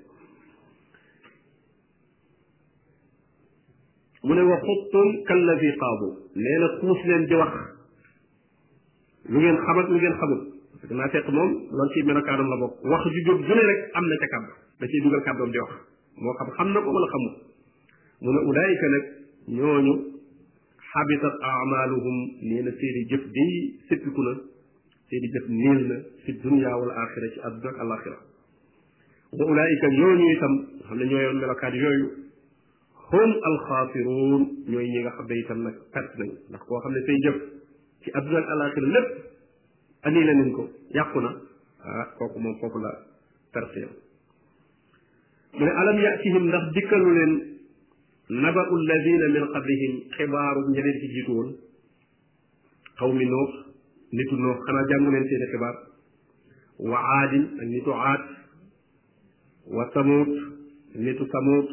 mu 4.22 4.34
ne 4.34 4.42
wa 4.42 4.56
xuttum 4.66 5.08
kalladi 5.28 5.70
qaabu 5.82 6.06
nee 6.42 6.58
na 6.60 6.68
xuus 6.80 6.98
leen 7.08 7.24
di 7.28 7.34
wax 7.40 7.52
lu 9.30 9.38
ngeen 9.40 9.56
xam 9.64 9.78
ak 9.80 9.86
lu 9.88 9.96
ngeen 9.96 10.14
xamul 10.20 10.40
parce 10.72 10.86
que 10.88 10.94
naa 10.94 11.08
fekk 11.12 11.28
moom 11.36 11.50
loolu 11.76 11.92
ci 11.94 12.02
melokaanam 12.08 12.48
la 12.52 12.56
bokk 12.62 12.74
wax 12.92 13.02
ju 13.12 13.20
jóg 13.26 13.38
ju 13.46 13.52
ne 13.54 13.62
rek 13.70 13.80
am 13.96 14.04
na 14.08 14.16
ca 14.20 14.26
kàddu 14.32 14.52
da 14.80 14.84
ciy 14.90 15.00
dugal 15.02 15.22
kàddoom 15.26 15.50
di 15.54 15.58
wax 15.64 15.72
moo 16.22 16.34
xam 16.38 16.50
xam 16.56 16.68
na 16.72 16.80
ko 16.84 16.88
wala 16.94 17.08
xamul 17.12 17.32
mu 18.22 18.30
ne 18.34 18.40
ulaayika 18.48 18.86
nag 18.92 19.04
ñooñu 19.56 19.94
xabitat 20.92 21.34
amaluhum 21.62 22.18
nee 22.48 22.62
na 22.64 22.70
seeni 22.78 23.00
jëf 23.10 23.22
day 23.36 23.52
sëppiku 23.88 24.22
na 24.26 24.32
seeni 25.10 25.28
jëf 25.34 25.46
néew 25.52 25.78
na 25.90 25.96
fi 26.24 26.32
dunya 26.42 26.70
wal 26.80 26.90
axira 27.02 27.30
ci 27.34 27.40
àdduna 27.48 27.70
ak 27.72 27.78
alaxira 27.84 28.18
wa 29.38 29.44
ulaayika 29.50 29.88
ñooñu 29.98 30.26
itam 30.34 30.54
xam 30.86 30.96
ne 30.98 31.04
ñooyoon 31.10 31.38
melokaan 31.42 31.74
yooyu 31.82 32.06
hum 33.10 33.30
al 33.48 33.56
xaasiruun 33.68 34.42
ñooy 34.70 34.86
ñi 34.92 35.00
nga 35.02 35.12
xam 35.16 35.26
ne 35.26 35.34
itam 35.42 35.58
nag 35.66 35.76
perte 35.92 36.14
nañ 36.18 36.30
ndax 36.50 36.62
koo 36.68 36.78
xam 36.82 36.92
ne 36.94 37.00
say 37.06 37.18
jëf 37.24 37.36
ci 38.02 38.08
àdduna 38.18 38.38
ak 38.38 38.46
alaxira 38.54 38.88
lépp 38.96 39.08
annulé 40.06 40.34
nañ 40.34 40.50
ko 40.56 40.62
yàqu 40.96 41.18
na 41.20 41.30
ah 41.86 42.06
kooku 42.18 42.38
moom 42.38 42.54
foofu 42.60 42.78
la 42.78 42.90
perte 43.52 43.78
yow 43.84 43.92
mu 45.58 45.62
ne 45.66 45.70
alam 45.80 45.96
yaatihim 46.04 46.44
ndax 46.48 46.64
dikkalu 46.74 47.10
leen 47.16 47.32
naba'u 48.42 48.74
alladina 48.80 49.26
min 49.34 49.44
qablihim 49.52 49.92
xibaaru 50.14 50.60
ñi 50.70 50.80
leen 50.84 50.96
ci 51.00 51.06
jiitu 51.14 51.32
woon 51.36 51.48
xaw 52.98 53.12
mi 53.18 53.24
noox 53.32 53.52
nitu 54.18 54.36
noox 54.42 54.58
xanaa 54.66 54.86
jàngu 54.90 55.10
leen 55.14 55.26
seeni 55.30 55.46
xibaar 55.52 55.76
wa 56.90 56.98
aadin 57.18 57.44
ak 57.62 57.66
nitu 57.74 57.90
aad 57.92 58.22
wa 59.76 59.84
samut 59.94 60.30
nitu 61.06 61.24
samut 61.34 61.68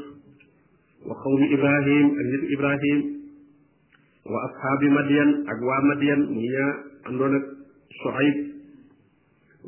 wa 1.07 1.15
xawmi 1.23 1.45
ibrahim 1.57 2.05
ak 2.21 2.25
nitu 2.31 2.45
ibrahim 2.55 2.97
wa 4.31 4.37
ashaabi 4.47 4.87
madiyan 4.97 5.29
ak 5.51 5.57
waa 5.69 5.81
madiyan 5.89 6.21
mu 6.33 6.39
ña 6.53 6.65
àndoon 7.09 7.33
ak 7.39 7.45
shuaib 8.01 8.37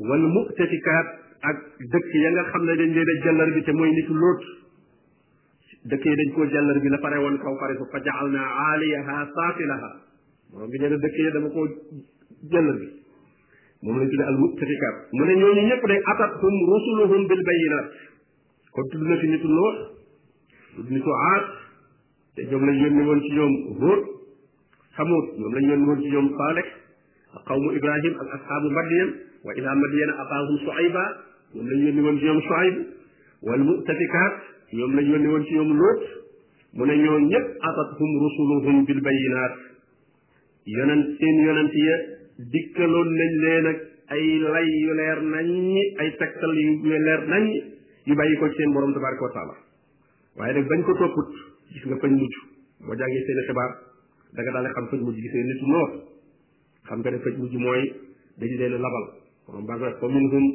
wal 0.10 0.26
mu'tatikaat 0.38 1.08
ak 1.50 1.58
dëkk 1.92 2.12
ya 2.24 2.30
nga 2.32 2.44
xam 2.52 2.64
ne 2.66 2.74
dañ 2.80 2.92
leen 2.96 3.10
a 3.14 3.22
jàllar 3.26 3.50
bi 3.56 3.62
te 3.66 3.72
mooy 3.74 3.90
nitu 3.98 4.14
lóot 4.14 4.42
dëkk 5.90 6.04
yi 6.06 6.16
dañ 6.22 6.30
koo 6.36 6.46
jàllar 6.54 6.78
bi 6.84 6.90
la 6.94 6.98
pare 7.02 7.18
woon 7.20 7.38
kaw 7.42 7.54
pare 7.62 7.74
fa 7.92 8.00
jaal 8.08 8.28
naa 8.32 8.50
aaliyaha 8.70 9.16
saafilaha 9.36 9.92
borom 10.52 10.70
bi 10.72 10.78
nee 10.80 10.90
na 10.90 10.98
dëkk 10.98 11.18
yi 11.24 11.32
dama 11.34 11.50
koo 11.56 11.66
jëllal 12.48 12.78
bi 12.80 12.88
moom 13.84 13.98
lañ 14.00 14.08
tuddee 14.12 14.26
al 14.28 14.38
muttafikat 14.38 14.96
mu 15.12 15.24
ne 15.26 15.34
ñooñu 15.36 15.62
ñëpp 15.68 15.84
day 15.88 16.00
atathum 16.12 16.56
rusuluhum 16.72 17.28
bil 17.28 17.42
bayinat 17.44 17.88
kon 18.76 18.88
tudd 18.92 19.04
na 19.08 19.18
fi 19.22 19.28
nitu 19.28 19.48
noox 19.48 19.76
tudd 20.76 20.90
nitu 20.90 21.10
aat 21.30 21.46
te 22.36 22.42
ñoom 22.48 22.64
lañ 22.68 22.78
yónni 22.82 23.04
woon 23.08 23.22
ci 23.22 23.32
ñoom 23.36 23.54
hóot 23.80 24.02
xamuut 24.98 25.28
ñoom 25.40 25.54
lañ 25.54 25.66
yónni 25.70 25.86
woon 25.88 26.02
ci 26.02 26.10
ñoom 26.12 26.28
saalek 26.38 26.68
ak 27.36 27.42
xawmu 27.48 27.70
ibrahim 27.72 28.14
ak 28.20 28.28
ashaabu 28.36 28.70
madiyan 28.72 29.10
wa 29.44 29.52
ila 29.58 29.76
madiyana 29.76 30.14
aqaahum 30.24 30.58
suayba 30.64 31.04
ñoom 31.56 31.68
lañ 31.70 31.80
yónni 31.88 32.02
woon 32.06 32.18
ci 32.20 32.26
ñoom 32.26 32.42
suayb 32.48 32.76
wal 33.48 33.64
muttafikat 33.64 34.34
ñoom 34.74 34.92
lañ 34.96 35.06
yónni 35.12 35.28
woon 35.28 35.44
ci 35.48 35.54
ñoom 35.56 35.72
loot 35.80 36.02
mu 36.76 36.86
ne 36.86 36.96
ñoo 37.00 37.20
ñëpp 37.20 37.48
atathum 37.68 38.12
rusuluhum 38.28 38.86
bil 38.86 39.02
bayinat 39.02 39.54
yonent 40.68 41.06
seen 41.18 41.36
yonent 41.48 41.72
ya 41.80 42.18
dikkaloon 42.40 43.10
nañ 43.20 43.32
leen 43.44 43.66
ak 43.68 43.80
ay 44.16 44.26
lay 44.54 44.68
yu 44.84 44.94
leer 45.00 45.20
nañ 45.22 45.46
yu 45.48 46.98
leer 47.06 47.22
nañ 47.28 47.44
yu 48.08 48.16
bàyyi 48.16 48.36
ko 48.40 48.50
ci 48.50 48.56
seen 48.56 48.74
borom 48.74 48.94
tabaraka 48.94 49.24
wa 49.28 49.56
waaye 50.40 50.54
nag 50.54 50.68
bañ 50.70 50.82
ko 50.88 50.94
topput 50.96 51.30
gis 51.74 51.84
nga 51.86 51.98
fañ 52.02 52.14
mujj 52.20 52.36
boo 52.86 52.96
jàngee 53.00 53.26
seen 53.28 53.40
xibaar 53.48 53.72
da 54.34 54.40
nga 54.44 54.52
daal 54.52 54.66
di 54.66 54.72
xam 54.76 54.86
fañ 54.92 55.00
mujj 55.06 55.18
gis 55.24 55.34
nga 55.36 55.48
nitu 55.52 55.66
noor 55.74 55.90
xam 56.88 57.00
nga 57.04 57.12
ne 57.12 57.18
fañ 57.26 57.34
mujj 57.42 57.54
mooy 57.66 57.82
dañu 58.40 58.58
leen 58.62 58.72
labal 58.86 59.06
borom 59.46 59.66
baa 59.68 59.78
nga 59.78 60.08
minhum 60.16 60.46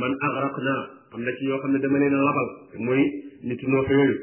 man 0.00 0.12
agraq 0.26 0.56
naa 0.66 0.82
am 1.14 1.20
na 1.24 1.30
ci 1.36 1.42
ñoo 1.46 1.60
xam 1.62 1.70
ne 1.72 1.78
dama 1.84 1.98
leen 2.02 2.14
labal 2.28 2.48
te 2.70 2.76
mooy 2.86 3.02
nitu 3.46 3.64
noor 3.70 3.86
yooyu 3.96 4.14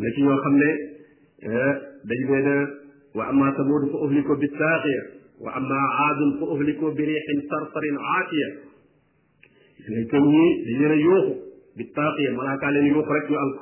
na 0.00 0.08
ci 0.14 0.20
ñoo 0.26 0.38
xam 0.44 0.54
ne 0.62 0.68
eh, 1.46 1.72
dañu 2.08 2.26
leen 2.36 2.50
wa 3.16 3.22
amma 3.30 3.46
samuudu 3.56 3.86
fa 3.92 3.96
uhliku 4.04 4.32
bi 4.40 4.46
saaxiya 4.60 5.04
وأما 5.40 5.78
عاد 5.78 6.16
فأهلكوا 6.40 6.90
بريح 6.90 7.24
صرصر 7.50 7.82
عاتية 8.00 8.48
يعني 9.88 10.04
كني 10.04 10.64
لجنا 10.66 10.94
يوخ 10.94 11.32
بالطاقية 11.76 12.30
ما 12.30 12.56
قال 12.62 12.74
لي 12.74 12.88
يوخ 12.88 13.08
ركي 13.08 13.34
ألك 13.44 13.60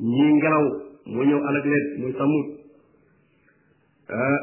نين 0.00 0.40
قلو 0.44 0.80
مونيو 1.06 1.48
ألك 1.48 1.66
لد 1.66 1.98
مو 2.00 2.10
تموت 2.10 2.46
آه. 4.10 4.38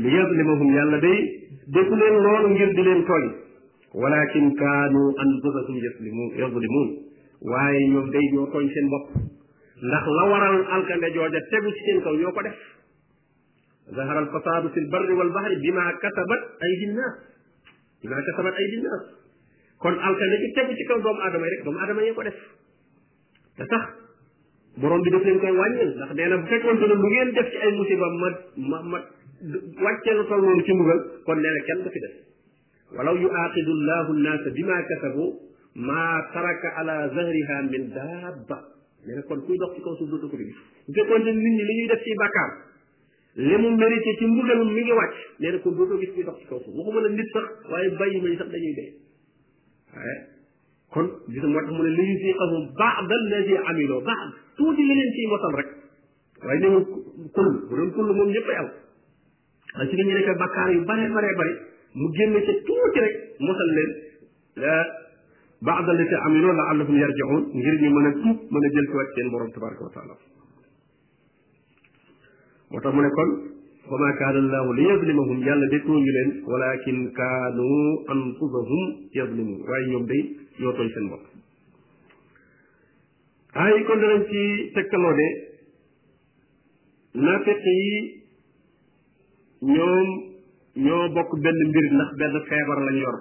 li 0.00 0.08
yadlimahum 0.12 0.70
yàlla 0.74 0.98
day 1.00 1.18
defu 1.74 1.94
leen 2.00 2.14
loolu 2.24 2.48
ngir 2.48 2.70
di 2.76 2.82
leen 2.84 3.04
tooñ 3.10 3.24
walakin 4.02 4.54
kaanu 4.60 5.02
anfusahum 5.24 5.76
yaslimun 5.84 6.28
yadlimun 6.42 6.88
waaye 7.50 7.82
ñoom 7.92 8.10
day 8.10 8.24
ñoo 8.32 8.46
tooñ 8.52 8.66
seen 8.74 8.86
bopp 8.92 9.08
ndax 9.86 10.04
la 10.18 10.24
waral 10.30 10.58
alkande 10.74 11.08
jooja 11.14 11.40
tegu 11.50 11.70
ci 11.76 11.82
seen 11.84 11.98
kaw 12.04 12.14
ñoo 12.16 12.32
ko 12.32 12.42
def 12.42 12.58
ظهر 13.96 14.18
الفساد 14.18 14.64
في 14.74 14.80
البر 14.84 15.08
والبحر 15.18 15.52
بما 15.64 15.84
كسبت 16.02 16.40
ايدي 16.64 16.84
الناس 16.90 17.14
بما 18.04 18.18
كسبت 18.26 18.54
ايدي 18.60 18.76
الناس 18.80 19.02
kon 19.82 19.92
alkande 20.06 20.36
ci 20.42 20.48
tegu 20.56 20.72
ci 20.78 20.84
kaw 20.88 20.98
doomu 21.04 21.20
aadama 21.20 21.46
rek 21.52 21.60
doomu 21.64 21.78
aadama 21.78 22.00
yee 22.02 22.14
ko 22.18 22.22
def 22.22 22.36
te 23.56 23.64
sax 23.70 23.84
borom 24.80 25.00
bi 25.04 25.10
daf 25.10 25.22
leen 25.24 25.38
koy 25.42 25.52
wàññil 25.60 25.90
ndax 25.94 26.10
nee 26.16 26.28
na 26.28 26.36
bu 26.38 26.46
fekkoon 26.50 26.76
ne 26.80 26.86
lu 26.90 26.96
ngeen 27.10 27.28
def 27.36 27.48
ci 27.52 27.56
ay 27.64 27.72
musiba 27.78 28.06
ma 28.12 28.28
ma 28.70 28.78
ma 28.90 28.98
wàccee 29.84 30.14
lu 30.14 30.24
toll 30.28 30.40
noonu 30.42 30.62
ci 30.66 30.72
mbugal 30.74 31.00
kon 31.26 31.34
nee 31.42 31.50
na 31.54 31.62
kenn 31.68 31.82
du 31.84 31.90
fi 31.94 31.98
def 31.98 32.14
walaw 32.98 33.16
yu 33.22 33.28
aaqidu 33.42 33.72
llahu 33.88 34.12
nnaasa 34.18 34.50
bima 34.58 34.76
kasabu 34.90 35.24
ma 35.74 36.04
taraka 36.34 36.68
ala 36.82 37.08
zahriha 37.14 37.62
min 37.70 37.88
daabba 37.94 38.58
nee 39.06 39.14
na 39.16 39.22
kon 39.22 39.42
kuy 39.46 39.56
dox 39.62 39.74
ci 39.74 39.82
kaw 39.82 39.94
suuf 39.98 40.10
dootu 40.12 40.28
ko 40.30 40.36
di 40.36 40.44
gis 40.44 40.58
bu 40.86 40.92
fekkoon 40.98 41.22
nit 41.24 41.34
ñi 41.34 41.62
li 41.70 41.76
ñuy 41.80 41.86
def 41.88 42.02
ci 42.04 42.14
bàkkaar 42.22 42.50
li 43.36 43.56
mu 43.58 43.70
mérité 43.76 44.16
ci 44.18 44.26
mbugalum 44.26 44.72
mi 44.74 44.80
ngi 44.82 44.92
wàcc 44.92 45.14
nee 45.40 45.50
na 45.52 45.58
kon 45.58 45.72
dootoo 45.80 45.98
gis 46.04 46.10
kuy 46.14 46.22
dox 46.24 46.38
ci 46.38 46.46
kaw 46.48 46.60
suuf 46.62 46.74
waxuma 46.78 47.00
la 47.02 47.08
nit 47.08 47.28
sax 47.34 47.48
waaye 47.70 47.88
bàyyi 47.98 48.20
ma 48.22 48.36
sax 48.38 48.48
dañuy 48.54 48.74
dee 48.78 48.90
waaye 49.90 50.16
kon 50.94 51.06
gis 51.34 51.42
moo 51.42 51.58
tax 51.58 51.70
mu 51.74 51.82
ne 51.82 51.90
li 51.98 52.02
ñu 52.08 52.14
fii 52.22 52.32
xamum 52.42 52.64
baax 52.78 52.96
dal 53.10 53.22
la 53.32 53.38
si 53.48 53.54
amiloo 53.58 54.00
baax 54.02 54.28
tuuti 54.56 54.82
li 54.86 54.94
leen 54.94 55.10
ciy 55.18 55.26
mosal 55.34 55.52
rek 55.58 55.70
waaye 56.46 56.60
ne 56.60 56.68
mu 56.74 56.80
kull 57.34 57.48
bu 57.66 57.72
doon 57.76 57.90
kull 57.90 58.08
moom 58.14 58.28
ñëppay 58.30 58.56
aw 58.62 58.70
ci 59.80 59.96
la 59.96 60.02
ñu 60.04 60.12
nekk 60.14 60.30
bakkaar 60.38 60.70
yu 60.74 60.84
bare 60.84 61.08
bare 61.08 61.32
bare 61.38 61.52
mu 61.94 62.08
génne 62.16 62.40
ca 62.42 62.52
tuuti 62.66 62.98
rek 63.00 63.14
mosal 63.38 63.70
leen 63.72 64.70
baada 65.60 65.92
lati 65.94 66.14
amilu 66.26 66.52
laallahum 66.52 66.94
yarjiun 66.94 67.48
ngir 67.54 67.78
ñu 67.80 67.90
mën 67.96 68.06
a 68.06 68.12
tuub 68.12 68.50
mën 68.52 68.64
a 68.64 68.68
jël 68.74 68.86
ci 68.86 68.92
waat 68.96 69.12
seen 69.14 69.30
borom 69.30 69.50
tabaraka 69.50 69.82
wa 69.84 69.90
taala 69.94 70.14
moo 72.70 72.80
tax 72.80 72.94
mu 72.94 73.00
ne 73.02 73.10
kon 73.16 73.30
wa 73.90 73.98
ma 73.98 74.12
kaana 74.18 74.38
allahu 74.44 74.72
li 74.74 74.84
yadlimahum 74.86 75.38
yàlla 75.46 75.66
de 75.70 75.78
tooñu 75.86 76.12
leen 76.16 76.30
walakin 76.46 77.12
kaanu 77.12 77.64
anfusahum 78.14 78.86
yadlimun 79.12 79.60
waaye 79.68 79.86
ñoom 79.88 80.04
day 80.06 80.22
ñoo 80.60 80.72
tooñ 80.76 80.88
seen 80.94 81.08
bopp 81.08 81.24
ay 83.54 83.84
kon 83.84 83.98
danañ 84.02 84.22
ci 84.28 84.70
tegtaloo 84.74 85.14
de 85.14 85.26
naafeq 87.14 87.58
yi 87.64 88.21
ñoom 89.62 90.06
ñoo 90.76 91.08
bokk 91.14 91.30
benn 91.44 91.58
mbir 91.70 91.84
ndax 91.94 92.10
benn 92.18 92.38
feebar 92.48 92.78
lañ 92.82 92.96
yor 93.02 93.16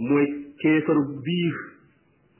mooy 0.00 0.24
keefaru 0.62 1.02
biir 1.24 1.54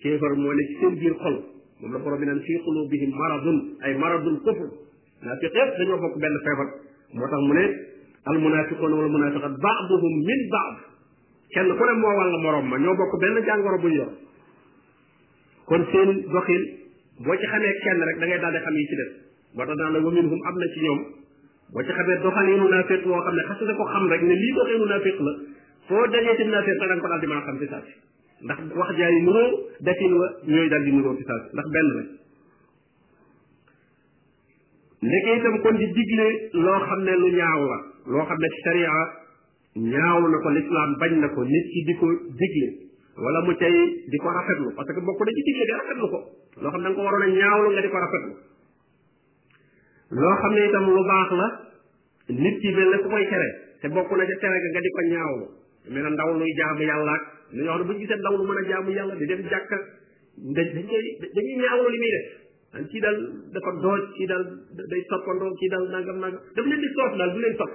keefar 0.03 0.33
moo 0.37 0.53
ne 0.55 0.65
seen 0.81 0.95
biir 0.99 1.13
xol 1.23 1.37
moom 1.81 1.93
la 1.93 1.99
borom 1.99 2.19
bi 2.21 2.27
naan 2.27 2.41
fii 2.41 2.59
qulubihim 2.65 3.11
maradun 3.21 3.59
ay 3.85 3.95
maradul 3.99 4.39
kufr 4.45 4.67
naafiq 5.23 5.55
yëpp 5.57 5.71
dañoo 5.79 6.01
bokk 6.03 6.17
benn 6.23 6.37
feebar 6.47 6.69
moo 7.15 7.29
tax 7.31 7.41
mu 7.49 7.53
ne 7.55 7.65
al 8.29 8.39
munafiquna 8.39 8.97
wal 8.97 9.09
munafiqat 9.17 9.55
min 10.27 10.41
baad 10.53 10.77
kenn 11.53 11.71
ku 11.79 11.85
ne 11.85 11.93
moo 12.03 12.15
wàll 12.19 12.35
morom 12.45 12.67
ma 12.69 12.79
ñoo 12.79 12.95
bokk 13.01 13.13
benn 13.23 13.45
jàngoro 13.47 13.79
bu 13.83 13.89
ñu 13.89 13.95
yor 14.01 14.11
kon 15.67 15.83
seen 15.93 16.11
doxin 16.33 16.63
boo 17.25 17.37
ci 17.41 17.47
xamee 17.53 17.75
kenn 17.85 18.01
rek 18.09 18.19
da 18.21 18.27
ngay 18.27 18.41
daal 18.41 18.57
xam 18.65 18.75
yi 18.81 18.87
ci 18.91 18.97
def 19.01 19.11
moo 19.55 19.67
tax 19.67 19.77
daan 19.79 19.93
la 19.93 19.99
wa 20.05 20.11
minhum 20.17 20.41
am 20.49 20.55
na 20.61 20.67
ci 20.75 20.81
ñoom 20.87 21.01
boo 21.73 21.83
ci 21.85 21.93
xamee 21.97 22.17
doxaliinu 22.25 22.69
naafeq 22.73 23.03
woo 23.11 23.21
xam 23.25 23.35
ne 23.37 23.43
xas 23.49 23.61
na 23.69 23.75
ko 23.79 23.85
xam 23.93 24.09
rek 24.13 24.23
ne 24.29 24.35
lii 24.43 24.53
doxaliinu 24.59 24.87
naafeq 24.91 25.19
la 25.27 25.33
foo 25.89 26.07
dajee 26.15 26.37
ci 26.39 26.45
naafeq 26.49 26.77
danga 26.81 26.97
ko 27.05 27.09
daal 27.13 27.21
di 27.21 27.27
mën 27.29 27.37
a 27.37 27.43
xam 27.49 27.59
ci 27.61 27.67
saa 27.73 27.83
ndax 28.43 28.59
wax 28.77 28.91
jaay 28.97 29.13
yi 29.13 29.23
nuróo 29.23 29.69
wa 30.23 30.27
ñooy 30.49 30.69
daal 30.73 30.83
di 30.85 30.93
nuróo 30.93 31.17
ci 31.19 31.25
saa 31.25 31.39
ndax 31.53 31.67
benn 31.69 31.87
la 31.89 31.95
loo 38.05 38.25
xam 38.25 38.39
ne 38.41 38.49
sharia 38.65 38.93
ñaaw 39.77 40.21
na 40.29 40.39
ko 40.43 40.49
lislaam 40.51 40.95
bañ 40.99 41.21
na 41.21 41.29
ko 41.29 41.43
nit 41.45 41.67
ki 41.73 41.81
di 41.87 41.95
ko 42.01 42.07
digle 42.41 42.69
wala 43.19 43.41
mu 43.45 43.55
cay 43.57 43.77
di 44.09 44.17
ko 44.17 44.29
rafetlu 44.31 44.73
parce 44.75 44.89
que 44.95 45.01
bokk 45.01 45.21
na 45.21 45.31
ci 45.37 45.43
digle 45.49 45.65
di 45.69 45.73
rafetlu 45.79 46.09
ko 46.11 46.19
loo 46.63 46.71
xam 46.73 46.81
ne 46.83 46.95
ko 46.95 47.01
waroon 47.03 47.23
a 47.23 47.27
ñaawlu 47.29 47.71
nga 47.73 47.81
di 47.83 47.89
ko 47.91 47.99
rafetlu 47.99 48.33
loo 50.17 50.33
xam 50.43 50.53
ne 50.57 50.61
itam 50.69 50.87
lu 50.89 51.03
baax 51.09 51.31
la 51.41 51.47
nit 52.29 52.59
ki 52.61 52.69
mel 52.77 52.89
ne 52.93 52.97
ku 53.03 53.09
koy 53.13 53.25
tere 53.31 53.49
te 53.83 53.89
bokk 53.93 54.11
na 54.17 54.25
ca 54.25 54.35
tere 54.41 54.59
ga 54.65 54.69
nga 54.73 54.81
di 54.81 54.91
ko 54.97 55.01
ñaawlu 55.11 55.47
mel 55.93 56.03
ne 56.05 56.09
ndaw 56.15 56.31
luy 56.39 56.53
jaamu 56.57 56.83
yàlla 56.83 57.15
ne 57.53 57.85
bu 57.85 57.93
ñu 57.93 57.99
gisee 58.01 58.17
ndaw 58.17 58.35
lu 58.39 58.45
mën 58.49 58.59
a 58.59 58.63
jaamu 58.69 58.91
yàlla 58.91 59.15
di 59.15 59.27
dem 59.27 59.43
jàkka 59.45 59.77
dañ 60.57 60.67
dañ 60.75 60.87
koy 60.89 61.03
dañuy 61.37 61.57
ñaawlu 61.61 61.89
li 61.93 61.99
muy 61.99 62.11
def 62.17 62.27
an 62.75 62.83
kii 62.89 63.01
daal 63.01 63.17
dafa 63.53 63.71
dooj 63.85 64.03
kii 64.17 64.27
daal 64.27 64.45
day 64.91 65.03
toppandoo 65.13 65.53
kii 65.61 65.69
daal 65.73 65.85
nangam 65.93 66.19
nangam 66.25 66.41
daf 66.57 66.65
leen 66.67 66.81
di 66.81 66.89
soos 66.97 67.13
daal 67.19 67.31
du 67.35 67.41
leen 67.45 67.55
xaw 67.61 67.69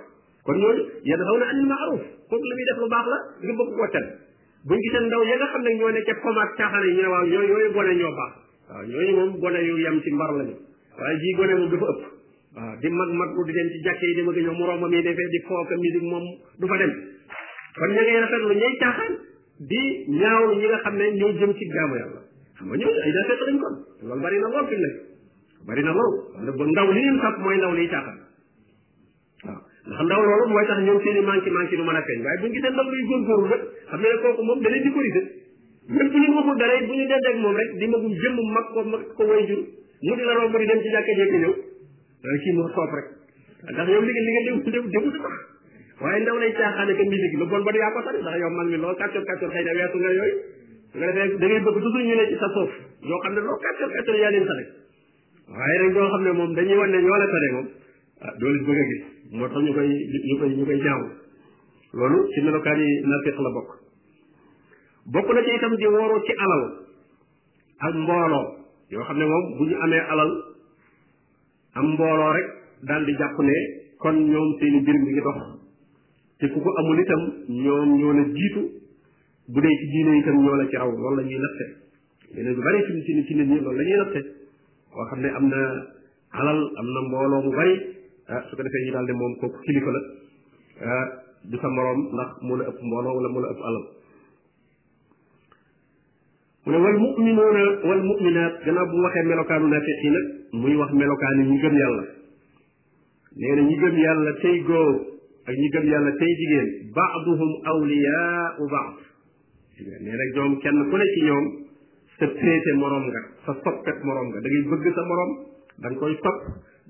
na 0.58 1.38
la 1.38 1.52
muy 1.86 2.64
def 2.68 2.78
lu 2.82 2.88
baax 2.94 3.06
la 3.14 3.18
nga 3.46 3.54
bëgg 3.58 3.72
koo 3.78 3.88
tere 3.94 4.08
buñ 4.66 4.80
gisee 4.84 5.06
ndaw 5.06 5.22
ya 5.30 5.36
nga 5.38 5.48
xam 5.54 5.62
ne 5.66 5.72
ñoo 5.78 5.92
ne 5.96 6.02
ca 6.08 6.14
komaat 6.26 6.50
caaxaan 6.58 6.84
yi 6.88 6.96
ñu 6.98 7.02
ne 7.04 7.10
waaw 7.14 7.26
yooyu 7.34 7.48
yooyu 7.54 7.70
gone 7.76 7.94
ñoo 8.00 8.14
baax 8.20 8.32
waaw 8.74 8.84
ñooñu 8.90 9.14
moom 9.18 9.32
gone 9.42 9.60
yu 9.70 9.76
yam 9.86 9.96
ci 10.02 10.10
mbar 10.16 10.32
lañu 10.38 10.56
waaye 10.98 11.16
jii 11.22 11.36
gone 11.38 11.56
moom 11.60 11.70
dafa 11.74 11.90
ëpp 11.94 12.13
waaw 12.54 12.74
di 12.82 12.88
mag 12.90 13.10
mag 13.18 13.30
lu 13.34 13.42
di 13.46 13.52
dem 13.54 13.70
ci 13.72 13.80
jàkkee 13.86 14.08
yi 14.10 14.16
di 14.16 14.22
ma 14.22 14.32
gëñoo 14.32 14.54
moroomam 14.58 14.94
yi 14.94 15.02
defee 15.02 15.30
di 15.30 15.40
fooka 15.48 15.76
musique 15.76 16.06
moom 16.08 16.24
du 16.60 16.68
fa 16.68 16.78
dem 16.78 16.90
kon 17.76 17.90
ña 17.96 18.02
ngay 18.02 18.20
rafet 18.22 18.42
lu 18.46 18.54
di 19.70 19.82
ñaaw 20.22 20.44
nga 20.56 20.78
xam 20.86 20.96
ne 20.98 21.06
ñoo 21.18 21.32
jëm 21.34 21.52
ci 21.58 21.66
jaamu 21.74 21.96
yàlla 21.96 22.22
xam 22.54 22.68
nga 22.68 22.76
ñooñu 22.78 22.88
ay 23.06 23.12
defet 23.12 23.40
lañ 23.48 23.58
kon 23.58 23.78
loolu 24.06 24.22
bari 24.22 24.38
na 24.40 24.48
lool 24.50 24.68
fi 24.70 25.82
na 25.82 25.92
lool 25.98 26.12
ndax 26.46 26.54
ba 26.58 26.64
ndaw 26.66 26.92
li 26.94 27.02
ñuy 27.02 27.20
sàpp 27.22 27.38
mooy 27.42 27.58
ndaw 27.58 27.74
liy 27.74 27.88
caaxaan 27.90 28.18
waaw 29.50 29.62
ndax 29.90 30.00
ndaw 30.06 30.22
loolu 30.22 30.46
mooy 30.54 30.66
tax 30.70 30.80
ñoom 30.86 31.00
seen 31.02 31.18
i 31.18 31.22
manqué 31.26 31.50
manqué 31.50 31.76
du 31.78 31.84
mën 31.84 31.98
a 31.98 32.02
feeñ 32.06 32.20
waaye 32.22 32.38
xam 32.54 32.76
ne 33.98 34.08
kooku 34.22 34.42
moom 34.46 34.62
dalee 34.62 34.82
di 34.86 34.90
corrigé 34.94 35.22
même 35.90 36.06
bu 36.12 36.18
ñu 36.22 36.30
waxul 36.38 36.58
dara 36.62 36.74
bu 36.86 36.94
ñu 36.94 37.06
dendeeg 37.10 37.36
moom 37.42 37.56
rek 37.58 37.70
di 37.78 37.86
magum 37.90 38.14
jëmm 38.14 38.38
mag 38.54 38.66
ko 38.74 38.80
mag 38.92 39.02
ko 39.18 39.24
way 39.26 39.42
jur 39.50 39.60
mu 40.06 40.16
di 40.16 40.24
la 40.24 40.34
romb 40.38 40.56
di 40.58 40.66
dem 40.66 40.80
ci 40.82 40.90
jàkkee 40.92 41.18
jékki 41.18 41.38
ñëw 41.44 41.54
kii 42.24 42.54
moo 42.58 42.70
soob 42.76 42.92
rek 42.98 43.08
ndax 43.74 43.88
yow 43.90 44.02
li 44.04 44.12
nga 44.14 44.24
li 44.26 44.32
nga 44.32 44.42
déglu 44.46 44.60
déglu 44.92 45.20
waaye 46.04 46.20
ndaw 46.24 46.38
lay 46.40 46.52
caaxaane 46.54 46.94
que 46.96 47.04
musique 47.04 47.38
lu 47.40 47.46
bon 47.46 47.64
bon 47.64 47.76
yaa 47.76 47.92
ko 47.96 48.00
tane 48.04 48.18
ndax 48.24 48.36
yow 48.40 48.50
mag 48.50 48.68
mi 48.72 48.78
loo 48.78 48.96
kàccoor 48.96 49.24
kàccoor 49.28 49.52
xëy 49.52 49.64
na 49.64 49.72
weesu 49.76 49.98
nga 50.00 50.10
yooyu 50.18 50.36
su 50.92 50.96
nga 50.98 51.06
defee 51.12 51.38
da 51.40 51.48
ngay 51.48 51.60
bëgg 51.66 51.78
toujours 51.78 52.04
xam 56.12 56.22
ne 56.24 56.32
moom 56.32 56.52
dañuy 56.56 56.78
wan 56.78 56.90
ne 56.92 56.98
ñoo 57.04 57.14
ah, 57.14 57.16
a 58.26 58.28
gis 58.40 58.62
moo 59.32 59.48
tax 59.48 59.60
ñu 59.64 59.72
koy 59.74 59.90
ñu 60.28 60.38
koy 60.40 60.52
ñu 60.56 60.64
koy 60.66 60.80
jaamu 60.80 61.08
loolu 61.94 62.18
ci 62.32 62.40
melokaan 62.42 62.80
yi 62.80 62.90
nafiq 63.04 63.38
la 63.40 63.50
bokk 63.52 63.70
bokk 65.14 65.28
na 65.34 65.42
ci 65.44 65.52
itam 65.56 65.76
di 65.76 65.86
wóoru 65.88 66.18
ci 66.24 66.32
alal 66.38 66.64
ak 67.84 67.94
mbooloo 67.94 68.48
yoo 68.90 69.04
xam 69.04 69.18
ne 69.18 69.26
moom 69.26 69.46
bu 69.58 69.64
ñu 69.68 69.76
amee 69.82 70.00
alal 70.08 70.32
am 71.80 71.86
mbooloo 71.94 72.32
rek 72.38 72.48
daal 72.90 73.04
di 73.06 73.14
jàpp 73.22 73.38
ne 73.46 73.54
kon 74.02 74.14
ñoom 74.32 74.50
seeni 74.60 74.80
mbir 74.82 74.96
mi 75.04 75.12
ngi 75.12 75.22
dox 75.26 75.38
te 76.40 76.48
ku 76.54 76.60
ko 76.62 76.70
amul 76.80 77.00
itam 77.02 77.22
ñoom 77.50 77.90
ñoo 78.00 78.14
la 78.14 78.24
jiitu 78.36 78.62
bu 79.48 79.60
dee 79.62 79.78
ci 79.80 79.86
diine 79.94 80.18
itam 80.22 80.38
ñoo 80.44 80.56
la 80.56 80.68
ci 80.70 80.76
raw 80.78 80.90
loolu 80.92 81.16
la 81.16 81.24
ñuy 81.24 81.40
natte 81.40 81.66
xam 85.10 85.20
ne 85.20 85.28
am 85.30 85.46
na 85.50 85.62
alal 86.40 86.60
am 86.80 86.88
na 86.94 87.00
mbooloo 87.08 87.42
mu 87.42 87.50
bari 87.52 87.76
ah 88.30 88.42
su 88.50 88.56
ko 88.56 88.62
defee 88.64 88.86
ñu 88.86 88.92
daal 88.92 89.06
ne 89.06 89.14
moom 89.14 89.34
kooku 89.40 89.60
kilifa 89.66 89.92
la 89.96 90.02
ah 90.86 91.06
du 91.50 91.58
sa 91.58 91.68
moroom 91.68 92.00
ndax 92.14 92.32
moo 92.46 92.58
la 92.58 92.64
ëpp 92.70 92.78
mbooloo 92.82 93.16
wala 93.16 93.30
moo 93.30 93.42
la 93.42 93.50
ëpp 93.54 93.62
alal 93.68 93.86
mu 96.66 96.76
a 96.76 96.80
wal 96.80 96.98
muminuuna 96.98 97.64
wal 97.84 98.02
muminaat 98.08 98.54
gannaaw 98.66 98.88
bu 98.88 98.96
mu 98.96 99.04
waxee 99.04 99.26
melokaanu 99.28 99.68
nafiq 99.68 99.98
yi 100.06 100.12
nag 100.16 100.28
wax 100.80 100.92
melokaan 100.96 101.38
yi 101.40 101.46
ñi 101.52 101.58
gëm 101.60 101.76
yàlla 101.82 102.04
nee 103.36 103.56
na 103.56 103.62
ñi 103.68 103.76
gëm 103.82 103.96
yàlla 104.04 104.32
tey 104.42 104.60
góor 104.64 104.94
ak 105.44 105.56
ñi 105.60 105.68
gëm 105.74 105.86
yàlla 105.92 106.12
tey 106.20 106.32
jigéen 106.40 106.70
baaduhum 106.96 107.52
awliyaau 107.72 108.66
baad 108.72 108.96
nee 110.08 110.16
nag 110.22 110.30
ñoom 110.36 110.60
kenn 110.64 110.80
ku 110.90 110.96
ne 110.98 111.04
ci 111.16 111.22
ñoom 111.28 111.46
sa 112.20 112.26
féete 112.32 112.72
moroom 112.80 113.06
nga 113.12 113.22
sa 113.46 113.52
soppet 113.64 114.00
moroom 114.04 114.28
nga 114.32 114.40
da 114.40 114.48
bëgg 114.50 114.86
sa 114.96 115.02
moroom 115.04 115.32
da 115.84 115.88
koy 116.00 116.16
sopp 116.24 116.40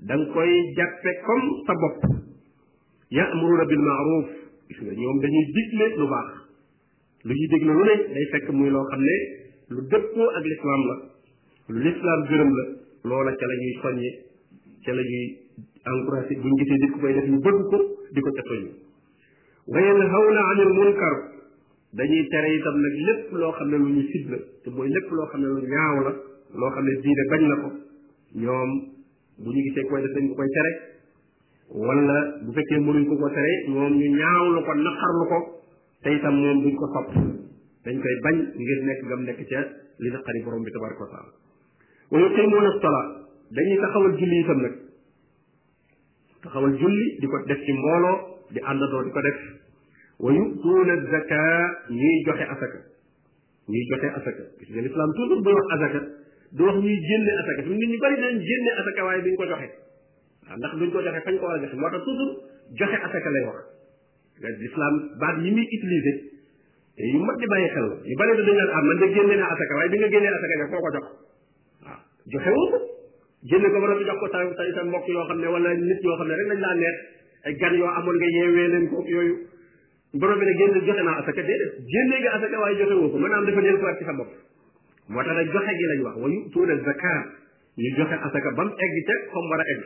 da 0.06 0.14
nga 0.16 0.26
koy 0.34 0.52
jàppe 0.76 1.10
comme 1.26 1.50
sa 1.66 1.72
bopp 1.80 1.98
yaamuruuna 3.10 3.64
bil 3.64 3.82
maaruf 3.88 4.26
gis 4.70 4.78
nga 4.86 4.92
ñoom 4.94 5.18
dañuy 5.22 5.46
digle 5.56 5.86
lu 5.98 6.06
baax 6.12 6.30
lu 7.26 7.32
ñuy 7.34 7.48
digle 7.50 7.70
lu 7.74 7.82
ne 7.88 7.94
day 8.14 8.26
fekk 8.32 8.46
muy 8.54 8.70
loo 8.70 8.86
xam 8.90 9.02
ne 9.02 9.42
lu 9.72 9.80
dëppoo 9.92 10.26
ak 10.38 10.44
lislaam 10.48 10.82
la 10.88 10.96
lu 11.72 11.78
lislaam 11.84 12.20
gërëm 12.30 12.50
la 12.58 12.64
loola 13.08 13.32
ca 13.40 13.46
la 13.48 13.54
ñuy 13.62 13.74
soññe 13.82 14.10
ca 14.84 14.92
la 14.92 15.02
ñuy 15.10 15.26
encouragé 15.92 16.34
buñ 16.42 16.52
gisee 16.58 16.76
nit 16.82 16.90
ku 16.92 16.98
koy 17.00 17.12
def 17.14 17.26
ñu 17.32 17.38
bëgg 17.44 17.60
ko 17.70 17.76
di 18.14 18.20
ko 18.20 18.30
ca 18.36 18.42
soññ 18.48 18.66
wa 19.72 19.80
yanhawna 19.80 20.40
anil 20.52 20.72
munkar 20.78 21.14
dañuy 21.96 22.28
tere 22.28 22.48
itam 22.58 22.76
nag 22.84 22.94
lépp 23.08 23.32
loo 23.40 23.52
xam 23.56 23.68
ne 23.70 23.76
lu 23.78 23.88
ñu 23.96 24.02
sib 24.12 24.24
la 24.32 24.38
te 24.62 24.68
mooy 24.70 24.88
lépp 24.92 25.08
loo 25.10 25.26
xam 25.32 25.40
ne 25.40 25.46
lu 25.48 25.60
ñaaw 25.72 25.96
la 26.04 26.12
loo 26.60 26.70
xam 26.74 26.84
ne 26.84 26.92
diine 27.02 27.22
bañ 27.30 27.42
na 27.48 27.56
ko 27.62 27.68
ñoom 28.44 28.70
bu 29.40 29.48
ñu 29.48 29.60
gisee 29.64 29.84
koy 29.88 30.02
def 30.02 30.12
dañ 30.12 30.28
ko 30.28 30.34
koy 30.34 30.50
tere 30.56 30.72
wala 31.84 32.16
bu 32.44 32.52
fekkee 32.52 32.78
mënuñ 32.84 33.04
ko 33.08 33.14
ko 33.16 33.28
tere 33.32 33.52
ñoom 33.72 33.92
ñu 33.96 34.08
ñaaw 34.12 34.44
lu 34.54 34.60
ko 34.66 34.70
naqarlu 34.76 35.24
ko 35.32 35.38
te 36.02 36.08
itam 36.16 36.34
moom 36.40 36.56
duñ 36.62 36.74
ko 36.76 36.86
sopp 36.94 37.08
dañ 37.84 37.96
koy 38.02 38.16
bañ 38.24 38.36
ngir 38.62 38.78
nekk 38.88 38.98
gam 39.08 39.22
nekk 39.28 39.40
ca 39.50 39.60
li 40.02 40.08
na 40.10 40.18
xari 40.24 40.40
borom 40.44 40.62
bi 40.64 40.70
tabaraka 40.72 41.02
wa 41.04 41.08
taala 41.12 41.32
wa 42.12 42.16
yuqimuna 42.22 42.68
as 42.72 42.78
sala 42.84 43.00
dañuy 43.58 43.76
taxawal 43.82 44.14
julli 44.20 44.36
itam 44.42 44.60
nag 44.64 44.74
taxawal 46.46 46.74
julli 46.80 47.04
di 47.20 47.26
ko 47.30 47.36
def 47.50 47.60
ci 47.68 47.72
mbolo 47.76 48.10
di 48.56 48.60
andado 48.70 48.96
di 49.04 49.10
ko 49.14 49.20
def 49.26 49.40
wa 50.22 50.30
az 50.96 51.02
zaka 51.12 51.42
ñi 52.00 52.10
joxe 52.24 52.44
asaka 52.56 52.78
ñi 53.70 53.78
joxe 53.92 54.08
asaka 54.18 54.42
gis 54.60 54.70
nga 54.74 54.80
l'islam 54.86 55.08
toujours 55.16 55.42
do 55.44 55.50
wax 55.56 55.66
asaka 55.76 56.00
do 56.56 56.62
wax 56.66 56.76
ñuy 56.84 56.96
génne 57.08 57.32
asaka 57.44 57.60
fi 57.68 57.72
nit 57.80 57.88
ñu 57.92 57.98
bari 58.02 58.16
dañ 58.22 58.34
génne 58.48 58.70
asaka 58.80 59.00
waaye 59.06 59.20
duñ 59.28 59.34
ko 59.40 59.44
joxe 59.50 59.68
ndax 60.58 60.72
duñ 60.80 60.90
ko 60.94 60.98
joxe 61.04 61.20
fañ 61.26 61.36
ko 61.38 61.44
wara 61.52 61.58
a 61.60 61.62
joxe 61.68 61.76
moo 61.80 61.90
tax 61.92 62.02
toujours 62.08 62.32
joxe 62.80 62.96
asaka 63.06 63.28
lay 63.36 63.44
wax 63.46 64.54
l'islam 64.62 64.94
baat 65.20 65.36
yi 65.44 65.50
muy 65.56 65.66
utiliser 65.76 66.16
yu 67.02 67.18
mat 67.26 67.36
di 67.42 67.46
bàyyi 67.50 67.68
xel 67.74 67.86
yu 68.06 68.14
bari 68.18 68.32
dañ 68.38 68.54
naan 68.54 68.70
ah 68.78 68.82
man 68.86 68.98
de 69.00 69.06
génne 69.14 69.34
naa 69.36 69.50
asaka 69.54 69.74
waaye 69.76 69.88
bi 69.90 69.98
nga 69.98 70.08
génnee 70.14 70.30
asaka 70.30 70.54
nga 70.58 70.68
koo 70.70 70.80
ko 70.84 70.88
jox 70.94 71.06
waaw 71.82 71.98
joxe 72.32 72.50
woo 72.54 72.66
ko 72.70 72.78
génne 73.50 73.68
ko 73.74 73.78
wala 73.82 73.94
jox 74.06 74.18
ko 74.22 74.26
sa 74.30 74.38
sa 74.54 74.62
sa 74.78 74.82
mbokk 74.86 75.06
yoo 75.10 75.24
xam 75.26 75.38
ne 75.42 75.46
wala 75.50 75.74
nit 75.74 76.00
yoo 76.04 76.14
xam 76.18 76.26
ne 76.28 76.34
rek 76.38 76.46
dañ 76.54 76.60
laa 76.62 76.74
neex 76.78 76.96
ay 77.50 77.54
gan 77.58 77.74
yoo 77.74 77.90
amoon 77.98 78.14
nga 78.18 78.28
yeewee 78.36 78.68
leen 78.72 78.84
ko 78.90 78.96
yooyu 79.10 79.34
borom 80.14 80.38
bi 80.38 80.44
ne 80.46 80.52
génne 80.54 80.78
joxe 80.86 81.02
naa 81.02 81.18
asaka 81.18 81.42
déedéet 81.42 81.72
génne 81.82 82.16
nga 82.22 82.30
asaka 82.38 82.56
waaye 82.62 82.78
joxe 82.78 82.94
woo 82.94 83.10
ko 83.10 83.16
maanaam 83.18 83.44
dafa 83.46 83.60
del 83.60 83.78
ci 83.98 84.04
sa 84.06 84.14
bopp 84.14 84.30
moo 85.10 85.22
tax 85.26 85.34
nag 85.34 85.46
joxe 85.50 85.72
gi 85.78 85.84
lañ 85.90 86.00
wax 86.06 86.16
wa 86.22 86.28
yutuuna 86.30 86.74
zakat 86.86 87.22
ñu 87.74 87.90
joxe 87.98 88.16
asaka 88.22 88.50
bam 88.54 88.70
egg 88.78 88.94
ca 89.06 89.14
comme 89.34 89.48
war 89.50 89.60
a 89.62 89.64
egg 89.74 89.82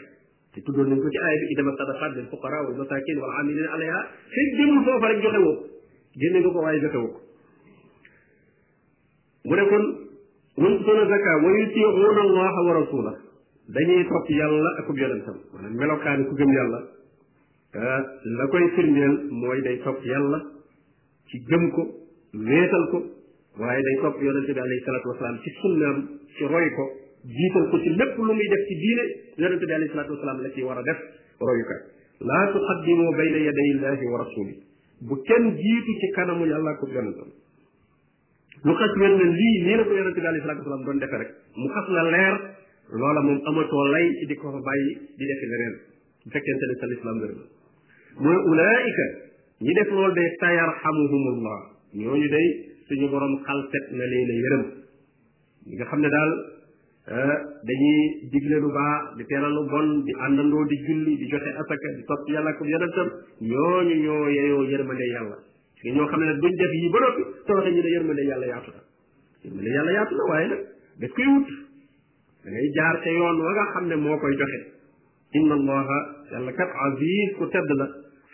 te 0.53 0.59
tuddoon 0.61 0.87
nañ 0.92 1.01
ko 1.01 1.09
ci 1.09 1.18
aaya 1.25 1.37
bi 1.40 1.47
idama 1.57 1.73
sadaqat 1.79 2.11
lil 2.21 2.29
fuqara 2.33 2.59
wal 2.68 2.77
masakin 2.77 3.16
wal 3.23 3.33
amilin 3.40 3.68
alayha 3.75 3.99
fekk 4.35 4.51
demul 4.61 4.85
foofa 4.85 5.09
rek 5.09 5.21
joxe 5.25 5.40
woo 5.47 5.57
ko 5.57 5.78
génne 6.16 6.38
nga 6.40 6.49
ko 6.55 6.61
waaye 6.64 6.81
jotewu 6.83 7.09
ko 7.12 7.18
mu 9.49 9.55
ne 9.57 9.64
kon 9.73 9.85
yunsuna 10.64 11.05
zaka 11.11 11.35
wa 11.44 11.51
yuti'una 11.57 12.21
allaha 12.23 12.61
wa 12.68 12.73
rasulah 12.81 13.14
dañuy 13.77 14.05
topp 14.12 14.31
yàlla 14.38 14.71
ak 14.83 14.87
yonentam 15.03 15.37
maanaam 15.53 15.75
melokaani 15.83 16.25
ku 16.29 16.35
gëm 16.38 16.51
yàlla 16.57 16.81
la 18.38 18.47
koy 18.53 18.66
firndeel 18.77 19.16
mooy 19.42 19.61
day 19.66 19.77
topp 19.85 20.03
yàlla 20.05 20.40
ci 21.31 21.38
gëm 21.51 21.71
ko 21.77 21.85
wéetal 22.49 22.88
ko 22.90 22.99
waaye 23.61 23.83
day 23.88 23.97
topp 24.03 24.23
yonente 24.23 24.53
bi 24.53 24.59
alayhi 24.61 24.83
salatu 24.88 25.09
wasalaam 25.12 25.38
ci 25.44 25.51
sunnaam 25.61 26.03
ci 26.37 26.44
roy 26.49 26.68
ko 26.79 26.85
jiital 27.38 27.68
ko 27.71 27.79
ci 27.85 27.90
lépp 28.01 28.16
lu 28.18 28.33
muy 28.35 28.49
def 28.55 28.66
ci 28.71 28.75
diine 28.83 29.05
yonente 29.37 29.64
bi 29.66 29.73
alayhi 29.79 29.90
salatu 29.94 30.12
wasalaam 30.16 30.40
la 30.47 30.51
ci 30.57 30.62
war 30.62 30.79
a 30.79 30.83
def 30.90 30.99
roy 31.40 31.61
ko 31.71 31.79
laa 32.33 32.51
tuqaddimu 32.57 33.14
bayna 33.21 33.37
yaday 33.47 33.68
illahi 33.77 34.05
wa 34.14 34.18
rasulih 34.25 34.59
bu 35.06 35.14
kenn 35.22 35.44
jiitu 35.58 35.92
ci 36.02 36.08
kanamu 36.16 36.46
yàlla 36.50 36.72
ko 36.80 36.88
yonentam 36.90 37.28
lu 38.64 38.72
xas 38.74 38.92
wér 38.98 39.11
na 39.18 39.26
lii 39.38 39.56
nii 39.66 39.76
la 39.78 39.84
ko 39.87 39.92
yonente 39.94 40.20
bi 40.20 40.26
alayhi 40.26 40.42
salaatu 40.42 40.61
wasalaam 40.61 40.82
doon 40.87 40.98
defee 40.98 41.18
rek 41.22 41.30
mu 41.54 41.68
xas 41.74 41.87
na 41.94 42.02
leer 42.14 42.34
loola 42.98 43.20
moom 43.26 43.38
amatoo 43.48 43.84
lay 43.94 44.06
ci 44.18 44.24
di 44.26 44.34
ko 44.34 44.50
fa 44.50 44.61
bàyyi 44.68 44.90
di 45.18 45.24
defi 45.30 45.46
leneen 45.50 45.74
bu 46.24 46.28
fekkente 46.34 46.64
ne 46.70 46.74
sa 46.82 46.87
lislaam 46.90 47.18
wér 47.22 47.32
na 47.38 47.44
mooy 48.24 48.38
ulaayika 48.50 49.06
ñi 49.64 49.72
def 49.78 49.88
loolu 49.96 50.14
day 50.18 50.28
sayarhamuhumullah 50.40 51.61
ñooñu 52.00 52.28
day 52.37 52.46
suñu 52.90 53.06
borom 53.12 53.34
xalset 53.46 53.84
na 53.98 54.04
leen 54.12 54.28
yërëm 54.42 54.62
ñi 55.68 55.74
nga 55.76 55.87
xam 55.90 56.00
ne 56.02 56.08
daal 56.14 56.32
Euh, 57.11 57.37
dañu 57.64 57.92
digle 58.33 58.59
lu 58.61 58.68
baax 58.75 59.16
di 59.16 59.25
teral 59.31 59.51
lu 59.57 59.62
bon 59.71 60.05
di 60.05 60.12
àndandoo 60.12 60.62
di 60.68 60.77
julli 60.87 61.14
di 61.16 61.25
joxe 61.31 61.55
asaka 61.57 61.88
di 61.97 62.03
topp 62.05 62.29
yalla 62.35 62.53
ko 62.53 62.66
yonentam 62.68 63.09
ñooñu 63.40 63.94
ñoo 64.05 64.29
yeyoo 64.29 64.64
yërmande 64.68 65.07
yàlla 65.12 65.38
te 65.81 65.88
ñoo 65.90 66.05
xam 66.05 66.21
ne 66.21 66.27
nag 66.29 66.37
duñ 66.44 66.53
def 66.55 66.71
yi 66.77 66.88
ba 66.92 66.99
noppi 67.01 67.23
te 67.49 67.53
waxe 67.57 67.71
ñu 67.73 67.81
ne 67.81 67.88
yërmande 67.97 68.23
yàlla 68.29 68.47
yaatu 68.53 68.71
na 68.77 68.83
yërmande 69.40 69.71
yàlla 69.73 69.92
yaatu 69.97 70.14
na 70.16 70.23
waaye 70.29 70.47
nag 70.53 70.61
daf 71.01 71.11
koy 71.16 71.25
wut 71.25 71.49
da 72.44 72.73
jaar 72.77 72.97
te 73.01 73.09
yoon 73.16 73.38
wa 73.40 73.64
xam 73.73 73.87
ne 73.88 73.94
moo 73.97 74.18
koy 74.21 74.35
joxe 74.37 74.59
inna 75.33 75.55
allaha 75.57 75.99
yàlla 76.31 76.53
kat 76.61 76.68
aziz 76.88 77.29
ku 77.40 77.49
tedd 77.49 77.71
la 77.79 77.87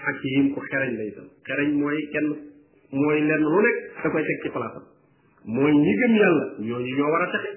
xakim 0.03 0.51
ku 0.51 0.59
xereñ 0.67 0.97
la 0.99 1.05
itam 1.15 1.27
xereñ 1.47 1.79
mooy 1.79 2.09
kenn 2.11 2.27
mooy 2.91 3.21
lenn 3.23 3.39
nekk 3.41 3.79
da 4.03 4.11
koy 4.11 4.25
teg 4.27 4.43
ci 4.43 4.49
mooy 5.47 5.71
ñi 5.73 5.93
gëm 5.95 6.13
yàlla 6.19 6.45
ñooñu 6.59 6.91
ñoo 6.99 7.11
war 7.15 7.23
a 7.23 7.54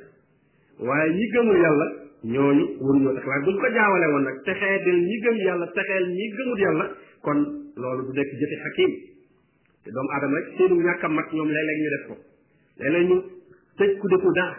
waaye 0.79 1.09
ñi 1.13 1.25
gëmul 1.33 1.57
yàlla 1.59 1.85
ñooñu 2.23 2.65
waruñoo 2.81 3.13
def 3.13 3.25
waaye 3.25 3.43
buñ 3.45 3.57
ko 3.57 3.67
jaawale 3.73 4.05
woon 4.11 4.23
nag 4.23 4.37
texee 4.45 4.83
del 4.85 4.99
ñi 5.01 5.15
gëm 5.23 5.35
yàlla 5.45 5.67
texeel 5.73 6.05
ñi 6.09 6.25
gëmul 6.37 6.59
yàlla 6.61 6.85
kon 7.23 7.37
loolu 7.75 8.03
du 8.05 8.11
nekk 8.13 8.29
jëfi 8.39 8.55
xakim 8.63 8.91
te 9.83 9.89
doomu 9.91 10.09
aadama 10.13 10.37
rek 10.37 10.47
seenu 10.57 10.75
ñàkk 10.75 11.03
a 11.03 11.07
mat 11.09 11.27
ñoom 11.33 11.49
léeg-léeg 11.49 12.05
ko 12.07 12.15
léeg 13.79 13.97
ku 13.99 14.07
defu 14.07 14.29
daa 14.37 14.53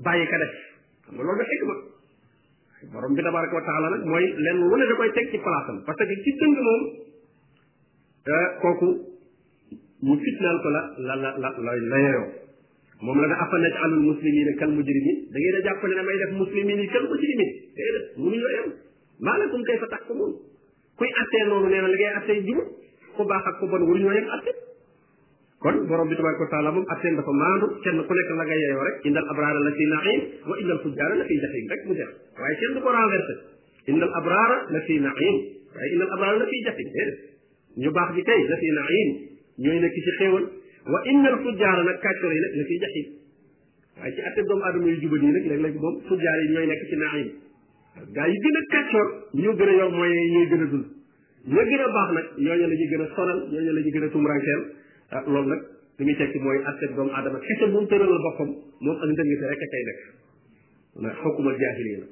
nga 0.00 1.22
loolu 1.22 1.38
da 1.38 1.44
xikma 1.50 1.74
bi 3.14 3.22
tabaraka 3.22 3.54
wa 3.54 3.62
taala 3.66 3.96
mooy 4.06 4.26
lenn 4.44 4.60
wu 4.62 4.74
ne 4.76 4.84
da 4.86 4.94
koy 4.94 5.12
teg 5.12 5.30
ci 5.30 5.38
place 5.38 5.74
parce 5.86 5.98
que 6.06 6.14
ci 6.22 6.30
dëng 6.38 6.56
moom 6.66 6.82
eh, 8.24 8.46
kooku 8.60 8.88
mu 10.02 10.16
fitnaal 10.20 10.56
ko 10.62 10.68
la 10.70 10.82
la 10.98 11.14
la 11.18 11.48
la 11.58 11.76
la 11.90 11.98
yeyoo 12.00 12.43
moom 13.02 13.18
la 13.20 13.26
nga 13.30 13.38
afa 13.44 13.56
naj 13.62 13.72
alul 13.84 14.02
muslimina 14.14 14.52
kal 14.60 14.70
mujrimin 14.74 15.16
da 15.32 15.36
ngeen 15.40 15.54
a 15.54 15.60
jàpp 15.66 15.82
ne 15.88 15.94
damay 15.98 16.16
def 16.22 16.30
muslimin 16.38 16.78
yi 16.82 16.88
kal 16.92 17.02
mujrimin 17.10 17.50
déedéet 17.74 18.06
mënuñoo 18.18 18.50
yem 18.54 18.68
maalakum 19.18 19.62
kay 19.66 19.78
fa 19.82 19.86
tàkk 19.94 20.08
moom 20.14 20.32
kuy 20.98 21.08
attee 21.22 21.44
noonu 21.48 21.68
nee 21.72 21.82
na 21.82 21.88
li 21.88 21.98
ngay 21.98 22.14
attee 22.20 22.38
jub 22.46 22.58
ku 23.16 23.22
baax 23.26 23.42
ak 23.50 23.58
ku 23.60 23.66
bon 23.66 23.82
waruñoo 23.82 24.14
yem 24.14 24.28
atte 24.36 24.52
kon 25.60 25.74
borom 25.88 26.06
bi 26.08 26.14
tabaraka 26.16 26.46
taala 26.52 26.70
moom 26.70 26.84
atteen 26.94 27.16
dafa 27.16 27.32
maandu 27.40 27.66
kenn 27.82 27.98
ku 28.06 28.12
nekk 28.14 28.30
la 28.38 28.44
nga 28.44 28.54
yeeyoo 28.62 28.84
rek 28.88 28.96
indal 29.06 29.26
abrara 29.32 29.60
la 29.66 29.72
fi 29.76 29.84
naim 29.94 30.20
wa 30.48 30.54
indal 30.60 30.78
fujjara 30.84 31.14
la 31.16 31.24
fi 31.24 31.34
jahim 31.42 31.66
rek 31.74 31.80
mu 31.86 31.94
def 31.98 32.10
waaye 32.38 32.56
kenn 32.60 32.74
du 32.74 32.80
ko 32.84 32.88
renversé 32.94 33.34
indal 33.90 34.10
abrara 34.20 34.56
la 34.70 34.80
fi 34.86 34.94
naim 35.00 35.34
waaye 35.74 35.90
indal 35.94 36.10
abrara 36.14 36.36
la 36.38 36.46
fi 36.46 36.56
jahim 36.68 36.88
déedéet 36.94 37.18
ñu 37.82 37.90
baax 37.90 38.10
bi 38.14 38.22
kay 38.22 38.40
la 38.50 38.56
fi 38.56 38.68
naim 38.78 39.08
ñooy 39.64 39.78
nekk 39.82 39.94
ci 39.94 40.12
xéewal 40.18 40.44
wa 40.92 41.00
innal 41.10 41.36
fujjaara 41.44 41.82
nag 41.84 41.98
kàccor 42.00 42.32
yi 42.32 42.40
nag 42.44 42.52
la 42.60 42.64
fiy 42.70 42.78
jaxim 42.78 43.06
waaye 44.00 44.12
ci 44.16 44.20
atteb 44.30 44.46
doomu 44.48 44.62
aadama 44.68 44.88
yu 44.92 44.98
jubal 45.04 45.22
yi 45.24 45.30
nag 45.36 45.44
léeg-léeg 45.50 45.74
moom 45.80 46.00
fujjaar 46.08 46.38
yi 46.44 46.50
ñooy 46.56 46.66
nekk 46.70 46.82
ci 46.90 46.96
naim 47.02 47.28
gaa 48.18 48.26
yi 48.28 48.36
gën 48.44 48.58
a 48.60 48.64
kàccoor 48.74 49.06
ñoo 49.34 49.54
gën 49.60 49.68
a 49.68 49.72
yor 49.78 49.90
moyen 49.90 50.20
yi 50.22 50.30
ñooy 50.34 50.46
gën 50.52 50.62
a 50.62 50.66
dund 50.72 50.86
ñoo 51.48 51.64
gën 51.72 51.80
a 51.80 51.88
baax 51.96 52.08
nag 52.18 52.26
ñooñu 52.46 52.66
la 52.68 52.74
ñuy 52.76 52.88
gën 52.92 53.00
a 53.00 53.06
sonal 53.16 53.38
ñooñu 53.54 53.72
la 53.72 53.80
ñuy 53.80 53.92
gën 53.94 54.04
a 54.04 54.08
tumrankeel 54.12 54.62
ah, 55.16 55.22
loolu 55.26 55.48
nag 55.48 55.60
li 55.96 56.04
muy 56.04 56.16
tekki 56.20 56.38
mooy 56.38 56.58
atteb 56.64 56.90
doomu 56.94 57.10
aadama 57.16 57.38
kese 57.40 57.64
moom 57.72 57.86
tëralal 57.88 58.20
boppam 58.26 58.50
moom 58.84 58.96
ak 59.00 59.08
ndëngte 59.08 59.44
rek 59.52 59.62
a 59.64 59.66
kay 59.74 59.84
nekk 59.88 60.00
ndax 61.00 61.14
xokkumal 61.24 61.56
jaahiliya 61.56 61.98
la 62.02 62.06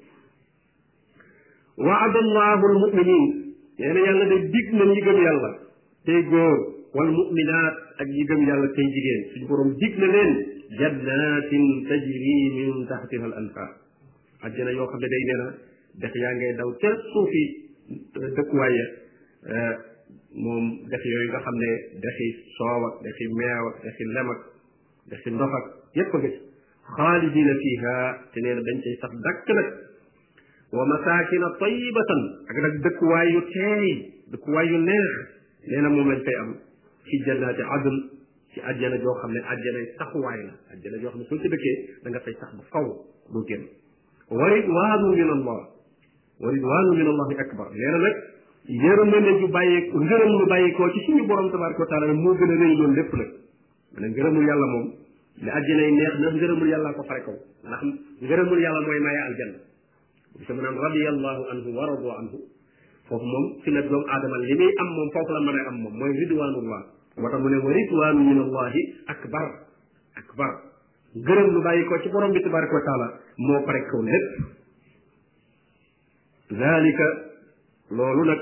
waada 1.85 2.19
allahu 2.25 2.65
almuminin 2.73 3.53
yàlla 3.79 4.25
de 4.33 4.37
dig 4.49 4.67
na 4.73 4.85
ñi 4.85 4.99
yàlla 5.05 5.51
tey 6.05 6.25
góor 6.25 6.72
والمؤمنات 6.97 7.75
أجيبهم 8.01 8.49
يالا 8.49 8.67
تنجرين 8.67 9.21
سنبرم 9.35 9.77
جيكنا 9.81 10.05
لين 10.13 10.33
جنات 10.79 11.51
تجري 11.91 12.39
من 12.57 12.87
تحتها 12.89 13.27
الأنفاق 13.27 13.71
أجينا 14.45 14.71
يو 14.71 14.87
خمد 14.87 15.01
دينينا 15.13 15.55
دخي 16.01 16.19
يانجي 16.21 16.53
دو 16.59 16.73
تسوفي 16.83 17.45
دكوايا 18.39 18.85
موم 20.43 20.65
دخي 20.93 21.09
يو 21.13 21.21
يغا 21.29 21.39
خمد 21.47 21.63
دخي 22.07 22.29
صوت 22.59 22.95
دخي 23.07 23.27
ميو 23.39 23.65
دخي 23.85 24.05
لمك 24.17 24.39
دخي 25.13 25.31
نفك 25.31 25.67
يبقى 25.99 26.21
جيس 26.23 26.37
خالدين 26.97 27.51
فيها 27.63 27.97
تنين 28.35 28.57
بنتي 28.67 28.91
لا 29.57 29.65
ومساكن 30.77 31.43
طيبة 31.61 32.09
أجينا 32.51 32.69
دكوايا 32.87 33.41
تاي 33.55 33.89
دكوايا 34.33 34.79
نير 34.89 35.09
لينا 35.71 35.89
مومن 35.89 36.25
تاي 36.25 36.41
أمو 36.41 36.55
ci 37.09 37.15
jannaati 37.27 37.63
adn 37.77 37.97
ci 38.53 38.59
aljana 38.71 38.97
jo 39.05 39.13
xamne 39.21 39.41
aljana 39.53 39.79
sax 40.01 40.11
way 40.25 40.41
la 40.49 40.53
aljana 40.73 40.97
jo 41.03 41.09
xamne 41.13 41.27
ne 41.31 41.39
ci 41.43 41.49
dëkkee 41.55 41.75
da 42.03 42.07
nga 42.11 42.21
fay 42.25 42.35
sax 42.41 42.49
bu 42.57 42.63
faw 42.73 42.87
du 43.33 43.41
gem 43.49 43.63
warid 44.31 44.59
ridwaanu 44.63 45.07
min 45.13 45.23
allah 45.37 45.61
warid 46.41 46.57
ridwaanu 46.61 46.91
min 46.99 47.07
allah 47.11 47.29
akbar 47.45 47.69
nee 47.79 47.91
na 47.95 47.99
nag 48.07 48.17
yërëmande 48.85 49.33
ju 49.41 49.49
bàyyee 49.57 49.81
ngërëm 50.05 50.31
lu 50.39 50.47
ko 50.77 50.91
ci 50.95 51.01
suñu 51.07 51.27
borom 51.27 51.51
tabaraka 51.51 51.81
wa 51.83 51.87
taala 51.91 52.13
mo 52.13 52.31
gën 52.35 52.51
a 52.55 52.57
doon 52.57 52.95
lépp 52.95 53.15
nak 53.15 53.31
da 54.01 54.07
ngeerum 54.09 54.47
yàlla 54.47 54.67
mom 54.67 54.95
ne 55.43 55.51
aljana 55.51 55.91
neex 55.97 56.19
na 56.21 56.31
ngeerum 56.31 56.67
yàlla 56.69 56.93
ko 56.93 57.03
fare 57.03 57.23
ko 57.25 57.33
ndax 57.67 57.83
ngeerum 58.23 58.59
yàlla 58.63 58.81
moy 58.87 59.01
maye 59.01 59.19
aljana 59.27 59.59
bisa 60.39 60.55
mu 60.55 60.61
naan 60.61 60.79
anhu 61.51 61.71
wa 61.77 61.87
radu 61.87 62.11
anhu 62.11 62.39
foofu 63.13 63.25
moom 63.29 63.47
fi 63.63 63.71
la 63.75 63.83
doomu 63.89 64.07
aadama 64.15 64.39
li 64.43 64.55
muy 64.59 64.73
am 64.83 64.89
moom 64.97 65.09
foofu 65.15 65.33
la 65.37 65.41
mën 65.47 65.59
a 65.61 65.69
am 65.71 65.77
moom 65.85 65.95
mooy 65.97 66.13
ridwanullah 66.21 66.83
moo 67.21 67.29
tax 67.31 67.41
mu 67.43 67.49
ne 67.53 67.57
wa 67.65 67.73
ridwanu 67.79 68.21
min 68.29 68.39
allahi 68.45 68.81
akbar 69.13 69.49
akbar 70.23 70.53
gërëm 71.29 71.49
lu 71.55 71.61
bàyyi 71.67 71.85
ko 71.91 71.99
ci 72.03 72.09
borom 72.09 72.33
bi 72.33 72.41
tabaraka 72.41 72.75
wa 72.79 72.83
taala 72.89 73.07
moo 73.47 73.61
pare 73.67 73.81
kaw 73.91 74.01
lépp 74.03 74.29
zalika 76.61 77.07
loolu 77.91 78.23
nag 78.25 78.41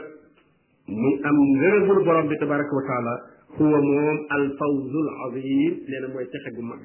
mu 0.87 1.09
am 1.31 1.37
ngërëmul 1.57 1.99
borom 2.09 2.27
bi 2.29 2.37
tabaraka 2.39 2.75
wa 2.81 2.85
taala 2.91 3.15
huwa 3.59 3.79
moom 3.91 4.19
al 4.31 4.45
fawzul 4.59 5.09
azim 5.27 5.75
nee 5.89 6.01
na 6.01 6.09
mooy 6.15 6.27
texe 6.31 6.51
gu 6.57 6.63
mag 6.63 6.79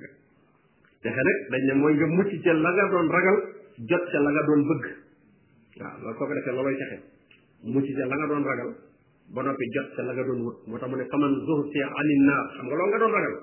texe 1.04 1.22
nag 1.24 1.36
dañ 1.52 1.64
ne 1.70 1.74
mooy 1.82 1.94
nga 1.96 2.08
mucc 2.16 2.32
ca 2.44 2.54
la 2.54 2.70
nga 2.72 2.90
doon 2.94 3.08
ragal 3.16 3.38
jot 3.90 4.04
ca 4.12 4.18
la 4.20 4.30
nga 4.32 4.42
doon 4.50 4.62
bëgg 4.70 4.86
waaw 5.82 5.96
loolu 6.02 6.18
soo 6.18 6.26
ko 6.28 6.34
defee 6.34 6.56
looloy 6.56 6.78
texe 6.82 7.15
mucc 7.74 7.88
ca 7.98 8.06
la 8.06 8.16
nga 8.20 8.28
doon 8.30 8.44
ragal 8.46 8.70
ba 9.36 9.42
noppi 9.46 9.66
jot 9.76 9.88
ca 9.98 10.02
la 10.06 10.14
nga 10.14 10.24
doon 10.30 10.40
wut 10.46 10.58
moo 10.70 10.78
tax 10.78 10.90
mu 10.92 10.96
ne 11.02 11.06
faman 11.14 11.32
zuhziha 11.48 11.88
anin 12.02 12.22
naar 12.30 12.44
xam 12.58 12.66
nga 12.70 12.76
loolu 12.78 12.90
nga 12.94 13.00
doon 13.02 13.14
ragal 13.18 13.36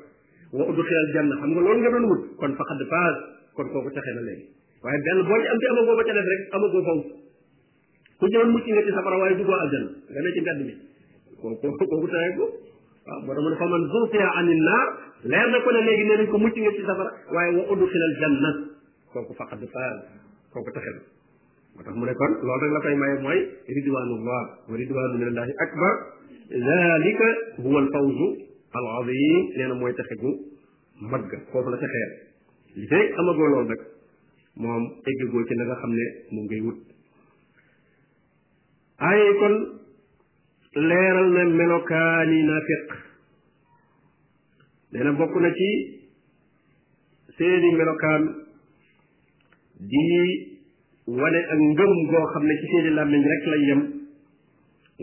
wa 0.56 0.62
udxilal 0.72 1.08
janna 1.16 1.34
xam 1.42 1.50
nga 1.54 1.62
loolu 1.66 1.80
nga 1.82 1.90
doon 1.94 2.04
wut 2.10 2.22
kon 2.38 2.52
faqad 2.60 2.80
faaz 2.92 3.16
kon 3.56 3.66
kooku 3.74 3.90
texee 3.96 4.14
na 4.18 4.22
léegi 4.28 4.44
waaye 4.84 4.98
benn 5.06 5.18
boo 5.28 5.38
ci 5.42 5.46
am 5.52 5.58
ci 5.60 5.66
amagoo 5.72 5.96
ba 5.98 6.02
ca 6.06 6.12
def 6.18 6.26
rek 6.32 6.42
amagoo 6.56 6.82
faw 6.88 6.98
ku 8.20 8.24
ñëwoon 8.32 8.50
mucc 8.54 8.66
nga 8.70 8.82
ci 8.86 8.90
safara 8.96 9.16
waaye 9.22 9.34
duggoo 9.40 9.58
aljanna 9.64 9.90
nga 10.12 10.20
ne 10.22 10.30
ci 10.34 10.40
mbedd 10.44 10.60
mi 10.68 10.74
kooku 11.40 11.84
kooku 11.90 12.06
texee 12.14 12.32
ko 12.38 12.44
waaw 13.06 13.40
moo 13.42 13.50
tax 14.12 14.14
leer 15.32 15.48
na 15.54 15.58
ko 15.64 15.68
ne 15.74 15.80
léegi 15.88 16.04
nee 16.08 16.16
nañ 16.22 16.30
ko 16.30 16.36
mucc 16.46 16.56
nga 16.64 16.72
ci 16.78 16.82
safara 16.88 17.10
waaye 17.34 17.50
wa 17.58 17.62
udxilal 17.74 18.12
janna 18.22 18.50
kooku 19.12 19.32
faqad 19.42 19.60
faaz 19.74 19.96
kooku 20.54 20.70
texee 20.78 20.94
na 20.98 21.02
moo 21.76 21.82
tax 21.84 21.94
mu 21.98 22.04
ne 22.06 22.14
kon 22.14 22.32
loolu 22.46 22.62
rek 22.64 22.72
la 22.72 22.80
koy 22.80 22.94
maye 22.94 23.14
mooy 23.20 23.40
ridwanullah 23.66 25.44
akbar 25.64 25.94
dalika 26.48 27.26
huwa 27.58 27.80
al 27.80 27.88
al 28.78 28.86
azim 29.00 29.42
nee 29.56 29.72
mooy 29.80 29.92
texe 29.94 30.14
gu 30.20 30.30
mag 31.00 31.24
foofu 31.52 31.70
la 31.70 31.76
texeer 31.78 32.08
li 32.78 32.86
fekk 32.86 33.18
amagoo 33.18 33.48
loolu 33.52 33.68
nag 33.68 33.80
moom 34.56 34.82
eggagoo 35.10 35.44
ci 35.48 35.54
la 35.54 35.64
nga 35.64 35.76
xam 35.80 35.90
ne 35.98 36.06
moom 36.32 36.46
wut 36.66 36.78
ay 39.08 39.22
kon 39.40 39.56
leeral 40.88 41.28
na 41.34 41.42
melokaani 41.58 42.38
naafiq 42.48 42.88
nee 44.92 45.02
na 45.04 45.12
na 45.44 45.50
ci 45.58 45.70
seeni 47.38 47.68
melokaan 47.78 48.22
di 49.90 50.02
wane 51.06 51.34
ak 51.50 51.58
ngëm 51.58 51.92
goo 52.10 52.24
xam 52.32 52.44
ne 52.46 52.54
ci 52.60 52.66
seeni 52.70 52.90
làmmiñ 52.90 53.22
rek 53.24 53.46
lay 53.46 53.60
yem 53.68 53.80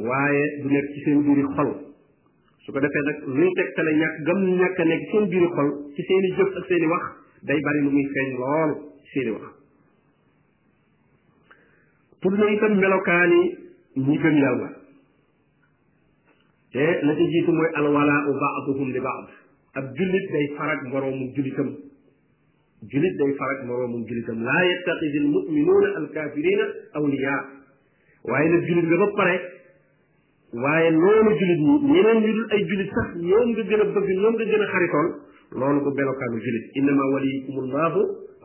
waaye 0.07 0.62
du 0.63 0.67
nekk 0.71 0.85
ci 0.95 0.99
seen 1.05 1.21
biiri 1.23 1.43
xol 1.55 1.69
su 2.65 2.71
ko 2.71 2.79
defee 2.79 3.03
nag 3.05 3.27
luy 3.27 3.51
tegtale 3.53 3.91
ñàkk 3.95 4.15
gëm 4.25 4.38
ñàkk 4.59 4.79
nekk 4.85 5.01
seen 5.12 5.27
biiri 5.29 5.47
xol 5.47 5.69
ci 5.95 6.01
seeni 6.07 6.29
jëf 6.38 6.49
ak 6.57 6.65
seeni 6.67 6.88
wax 6.88 7.03
day 7.43 7.59
bari 7.63 7.81
lu 7.83 7.89
muy 7.91 8.05
feeñ 8.13 8.29
lool 8.39 8.71
seeni 9.13 9.31
wax 9.31 9.45
tudd 12.21 12.38
na 12.39 12.45
itam 12.49 12.73
melokaani 12.79 13.41
ñi 13.97 14.17
gëm 14.23 14.35
yàlla 14.43 14.69
te 16.71 16.83
la 17.05 17.15
ci 17.15 17.25
jiitu 17.31 17.51
mooy 17.51 17.69
alwalaa 17.75 18.25
u 18.29 18.85
li 18.93 18.99
baad 18.99 19.27
ab 19.73 19.85
jullit 19.97 20.25
day 20.31 20.47
farag 20.57 20.81
moroomu 20.91 21.33
jullitam 21.35 21.75
جلد 22.83 23.17
داي 23.19 23.31
فرق 23.39 23.59
مروم 23.69 24.03
جلدم 24.09 24.39
لا 24.47 24.59
يتخذ 24.71 25.13
المؤمنون 25.23 25.83
الكافرين 26.01 26.59
اولياء 26.95 27.41
واي 28.29 28.47
لا 28.53 28.59
جلد 28.67 28.93
غا 28.99 29.05
بري 29.19 29.35
جلد 30.53 30.99
نون 31.03 31.25
جلد 31.41 31.59
ني 31.65 32.01
نين 32.01 32.21
نيل 32.23 32.37
اي 32.53 32.61
جلد 32.71 32.89
صح 32.97 33.07
يوم 33.31 33.51
غا 33.57 33.63
غنا 33.69 33.83
بغي 33.95 34.13
جلد 34.21 34.39
غا 34.39 34.47
غنا 34.51 34.67
خريتون 34.73 35.05
لون 35.61 35.79
كو 35.83 35.89
بلو 35.97 36.13
كان 36.21 36.31
جلد 36.45 36.63
انما 36.79 37.03
وليكم 37.13 37.55
الله 37.63 37.93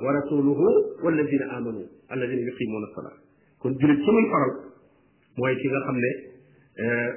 ورسوله 0.04 0.60
والذين 1.04 1.42
امنوا 1.58 1.86
الذين 2.14 2.40
يقيمون 2.50 2.82
الصلاه 2.88 3.14
كون 3.62 3.72
جلد 3.82 3.98
سمي 4.06 4.24
فرق 4.32 4.54
موي 5.38 5.54
كيغا 5.62 5.80
خامني 5.86 6.12
ا 6.82 6.82
آه، 6.84 7.10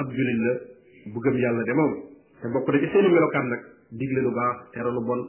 اب 0.00 0.08
جلد 0.18 0.38
لا 0.46 0.52
بوغم 1.14 1.36
يالا 1.44 1.62
ديمو 1.68 1.86
تا 2.40 2.46
بوكو 2.54 2.70
دي 2.82 2.86
سيني 2.92 3.08
ملوكان 3.14 3.46
نك 3.52 3.62
ديغلو 3.98 4.30
غا 4.38 4.46
تيرو 4.74 4.90
لو 4.96 5.00
بون 5.08 5.20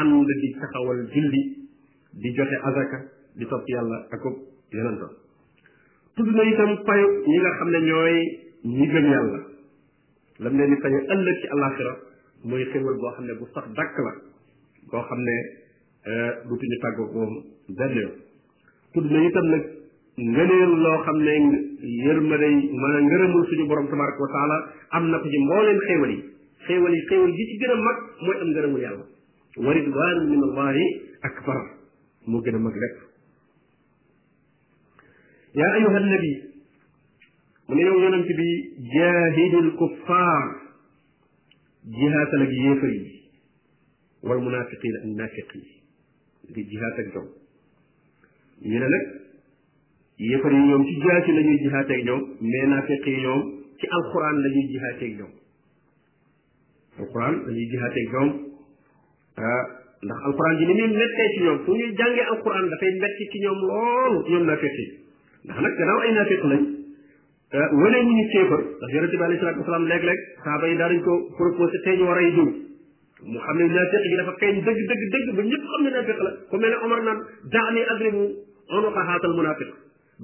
ànd 0.00 0.26
di 0.42 0.48
taxawal 0.60 1.00
julli 1.12 1.42
di 2.22 2.28
joxe 2.36 2.56
azaka 2.70 2.98
di 3.38 3.46
topp 3.46 3.68
yàlla 3.74 3.96
akub 4.16 4.34
yonentam 4.72 5.10
tudd 6.16 6.30
na 6.34 6.42
itam 6.42 6.76
payu 6.84 7.06
ñi 7.26 7.38
nga 7.40 7.50
xam 7.58 7.68
ne 7.70 7.78
ñooy 7.88 8.16
ñi 8.78 8.86
gëm 8.92 9.06
yàlla 9.14 9.40
lam 10.38 10.56
leen 10.58 10.70
di 10.74 10.80
faye 10.82 10.98
ëllëg 11.14 11.36
ci 11.40 11.46
àllaaxira 11.54 11.92
muy 12.44 12.64
xéwal 12.72 12.96
boo 13.00 13.12
xam 13.16 13.24
ne 13.26 13.34
bu 13.38 13.44
sax 13.54 13.66
dàkk 13.76 13.96
la 14.06 14.12
boo 14.90 15.00
xam 15.08 15.20
ne 15.28 15.36
euh, 16.08 16.30
dutuñu 16.48 16.76
tàggoog 16.82 17.12
moom 17.14 17.32
benn 17.78 17.96
yoon 18.00 18.14
tudd 18.94 19.10
na 19.12 19.18
itam 19.28 19.46
nag 19.54 19.64
ngëneel 20.18 20.72
loo 20.84 20.98
xam 21.04 21.18
ne 21.22 21.34
yërmande 22.04 22.48
ma 22.82 22.88
ngërëmul 23.00 23.46
suñu 23.48 23.66
borom 23.68 23.86
tabaraka 23.88 24.20
wa 24.22 24.30
taala 24.34 24.58
am 24.90 25.04
na 25.10 25.18
ko 25.18 25.28
ci 25.28 25.38
mbooleem 25.38 25.78
xéewal 25.86 26.12
yi 26.12 26.22
xéewal 26.66 26.92
yi 26.94 27.02
xéewal 27.08 27.32
gi 27.36 27.46
ci 27.50 27.56
gën 27.62 27.70
a 27.70 27.74
mag 27.76 27.98
mooy 28.24 28.36
am 28.42 28.48
ngërëmul 28.54 28.80
yàlla 28.80 29.06
ورضوان 29.56 30.16
من 30.28 30.42
الله 30.44 30.74
أكبر 31.24 31.70
مجرم 32.28 32.64
مجرم 32.64 32.92
يا 35.54 35.74
أيها 35.74 35.98
النبي 35.98 36.42
من 37.68 37.78
يوم 37.78 38.22
بي 38.22 38.72
جاهد 38.94 39.54
الكفار 39.54 40.60
جهات 41.86 42.34
لجيفري 42.34 43.20
والمنافقين 44.22 44.94
النافقين 45.04 45.62
دي 46.50 46.62
جهات 46.62 46.98
الجو 46.98 47.26
يلا 48.62 48.84
لك 48.94 49.06
يفري 50.20 50.56
يوم 50.56 50.82
تجاهد 50.90 51.26
لجي 51.30 51.56
جهات 51.68 51.90
الجو 51.90 52.16
من 52.40 52.70
نافقين 52.70 53.18
يوم 53.20 53.42
في 53.78 53.86
القرآن 53.96 54.34
لجي 54.42 54.62
جهات 54.78 55.02
الجو 55.02 55.28
القرآن 57.00 57.34
لجي 57.46 57.64
جهات 57.72 57.94
الجو 58.04 58.53
Ah, 59.36 59.64
ndax 60.06 60.18
alquran 60.30 60.52
ji 60.58 60.64
ni 60.68 60.74
muy 60.78 60.88
méttee 60.96 61.28
ci 61.36 61.40
ñoom 61.44 61.58
fu 61.64 61.70
ñuy 61.76 61.90
jàngee 62.00 62.26
alquran 62.32 62.68
dafay 62.72 62.92
metti 63.04 63.24
ci 63.32 63.38
ñoom 63.44 63.60
loolu 63.70 64.18
ñoom 64.30 64.44
naafeq 64.46 64.74
yi 64.80 64.84
ndax 65.46 65.58
nag 65.64 65.72
gannaaw 65.78 66.00
ay 66.04 66.12
naafeq 66.18 66.42
lañ 66.50 66.62
ah, 67.58 67.68
wane 67.82 67.98
ñu 68.06 68.12
ñu 68.18 68.24
kéefar 68.34 68.60
ndax 68.62 68.90
yonente 68.94 69.16
bi 69.18 69.24
alayhi 69.24 69.40
salatu 69.40 69.58
wasalaam 69.62 69.86
léeg-léeg 69.90 70.20
saaba 70.44 70.66
yi 70.70 70.76
daanañ 70.78 71.00
ko 71.02 71.12
proposé 71.38 71.78
tey 71.84 71.96
mu 71.98 73.38
xam 73.42 73.58
ne 73.58 73.66
naafeq 73.74 74.02
gi 74.08 74.16
dafa 74.22 74.34
feeñ 74.38 74.56
dëgg 74.62 74.80
dëgg 74.88 75.28
ba 75.36 75.42
ñëpp 75.50 75.64
xam 75.70 75.80
ne 75.82 75.90
naafeq 75.90 76.18
la 76.26 76.30
ku 76.50 76.56
mel 76.62 76.74
ne 76.78 77.02
naan 77.02 77.20
daani 77.50 77.80
adribu 77.92 78.22
onuqa 78.70 79.00
haatal 79.08 79.34
munafiq 79.34 79.70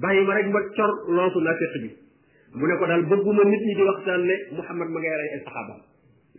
bàyyi 0.01 0.23
ma 0.23 0.33
rek 0.39 0.47
ma 0.55 0.61
cor 0.75 0.91
loosu 1.15 1.39
naafeq 1.43 1.73
bi 1.83 1.89
mu 2.55 2.63
ne 2.67 2.75
ko 2.79 2.85
daal 2.87 3.03
bëgguma 3.09 3.43
nit 3.43 3.59
ñi 3.67 3.75
di 3.75 3.83
wax 3.83 4.05
daan 4.05 4.23
ne 4.23 4.35
Muhammad 4.57 4.87
ma 4.87 4.99
ngay 4.99 5.15
rey 5.19 5.29
ay 5.35 5.41
saxaabam 5.43 5.90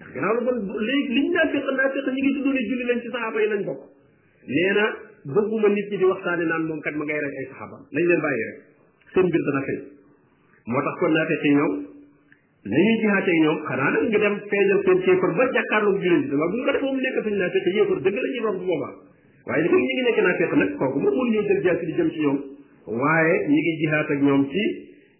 ndax 0.04 0.10
gannaaw 0.14 0.36
la 0.40 0.40
bon 0.42 0.56
léegi 0.78 1.12
liñ 1.14 1.28
naa 1.30 1.46
féq 1.48 1.64
ñi 2.14 2.20
ngi 2.22 2.32
tudd 2.34 2.48
ne 2.54 2.60
julli 2.68 2.84
lañ 2.88 2.98
ci 3.02 3.08
saxaaba 3.10 3.40
yi 3.42 3.48
lañ 3.52 3.62
bokk 3.64 3.80
nee 4.46 4.72
bëgguma 5.34 5.68
nit 5.74 5.88
ñi 5.90 5.96
di 5.96 6.04
waxtaane 6.04 6.44
naan 6.44 6.64
moom 6.66 6.80
kat 6.80 6.94
ma 6.96 7.04
ngay 7.04 7.18
rey 7.20 7.34
ay 7.38 7.44
saxaabaam 7.50 7.82
nañ 7.94 8.04
leen 8.06 8.20
bàyyi 8.20 8.44
rek 8.48 8.58
seen 9.14 9.26
mbir 9.26 9.42
dana 9.46 9.60
feeñ 9.66 9.80
moo 10.66 10.82
tax 10.82 10.94
kon 11.00 11.10
naa 11.12 11.26
ñoom 11.44 11.72
nañuy 12.72 12.96
jihaatee 13.00 13.38
ñoom 13.42 13.58
xanaa 13.68 13.90
nag 13.90 14.02
ñu 14.10 14.18
dem 14.18 14.34
feeñal 14.50 14.78
seen 14.84 14.98
kéefar 15.06 15.30
ba 15.38 15.44
jàkkaarloog 15.54 15.96
jullit 16.02 16.26
bu 16.28 16.34
ñu 16.34 16.38
ko 16.38 16.44
defee 16.66 16.82
moom 16.82 16.96
nekk 17.00 17.16
suñu 17.24 17.38
naa 17.38 17.50
fekk 17.54 17.66
yéefar 17.76 17.98
dëgg 18.04 18.16
la 18.18 18.18
ñuy 18.34 18.42
waaye 19.46 19.60
li 19.62 19.68
ko 19.70 19.76
ñu 19.76 19.82
ngi 19.92 20.02
nekk 20.08 20.18
naa 20.26 20.38
fekk 20.40 20.52
nag 20.62 20.70
kooku 20.80 20.98
moom 21.02 21.14
mënu 21.16 21.30
ñëw 21.32 21.44
jël 21.48 21.60
jaay 21.64 21.76
si 21.78 21.84
di 21.86 21.94
jëm 21.98 22.08
ci 22.12 22.18
ñoom 22.20 22.38
waaye 23.00 23.34
ñi 23.48 23.58
ngi 23.62 23.72
jihaat 23.82 24.08
ak 24.12 24.20
ñoom 24.22 24.42
ci 24.50 24.62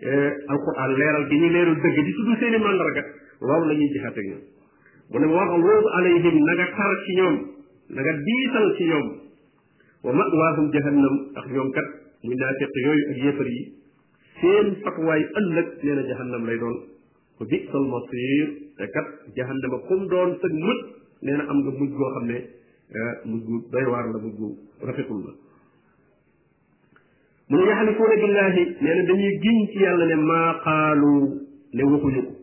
eh, 0.07 0.31
alquran 0.53 0.91
leeral 0.99 1.25
ñu 1.31 1.49
leeral 1.55 1.77
dëgg 1.83 1.99
di 2.07 2.13
tudd 2.15 2.31
seen 2.41 4.47
mu 5.13 5.19
ne 5.21 5.27
waxlud 5.29 5.85
alayhim 5.99 6.37
na 6.45 6.53
nga 6.59 6.87
ci 7.07 7.13
ñoom 7.17 7.35
na 7.95 8.01
nga 8.03 8.13
diisal 8.27 8.67
ci 8.77 8.85
ñoom 8.89 9.07
wa 10.05 10.13
mawaahum 10.13 10.71
jahannam 10.73 11.15
ndax 11.33 11.47
ñoom 11.53 11.71
kat 11.73 11.89
muy 12.25 12.35
naafiq 12.35 12.73
yooyu 12.85 13.05
ak 13.11 13.17
yéefar 13.25 13.47
yi 13.47 13.63
seen 14.41 14.67
fatwaay 14.83 15.21
ëllëg 15.41 15.69
nee 15.83 15.95
na 15.95 16.03
jahannam 16.09 16.47
lay 16.47 16.59
doon 16.59 16.77
fa 17.39 17.45
bisal 17.45 17.85
masir 17.93 18.47
te 18.79 18.89
kat 18.95 19.09
jahannama 19.37 19.79
kum 19.89 20.09
doon 20.09 20.33
sëg 20.41 20.53
mut 20.65 20.81
nee 21.23 21.37
na 21.37 21.45
am 21.45 21.59
nga 21.61 21.71
mujj 21.79 21.93
goo 21.93 22.11
xam 22.17 22.27
ne 22.27 22.39
ah, 22.97 23.89
waar 23.93 24.07
la 24.17 24.19
mujj 24.25 24.37
gu 24.39 24.49
rafetul 24.81 25.21
la 25.29 25.33
mu 27.49 27.55
ne 27.61 27.65
yaxalifuuna 27.69 28.17
billahi 28.17 28.63
nee 28.81 28.95
na 28.97 29.03
dañuy 29.11 29.33
giñ 29.45 29.59
ci 29.73 29.77
yàlla 29.85 30.55
qaalu 30.65 31.15
ne 31.75 31.83
waxuñu 31.85 32.23
ko 32.29 32.42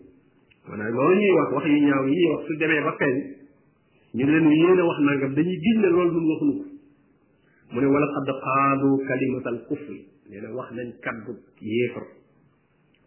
maanaam 0.69 0.91
loolu 0.97 1.13
ñuy 1.21 1.31
wax 1.37 1.47
wax 1.55 1.65
yu 1.73 1.79
ñaaw 1.87 2.03
yi 2.13 2.25
wax 2.31 2.41
su 2.47 2.53
demee 2.61 2.81
ba 2.87 2.93
ñu 4.17 4.23
leen 4.29 4.81
wax 4.89 4.97
nangam 5.07 5.31
dañuy 5.35 5.57
giñ 5.63 5.77
loolu 5.83 6.11
ñun 6.11 6.25
waxuñu 6.33 6.61
mu 7.73 7.77
ne 7.81 7.87
wala 7.93 8.07
xadd 8.13 8.29
xaadu 8.43 8.89
kalimatal 9.07 9.57
kufri 9.67 9.99
nee 10.29 10.41
na 10.41 10.49
wax 10.57 10.67
nañ 10.77 10.87
kaddu 11.05 11.31
yéefar 11.69 12.05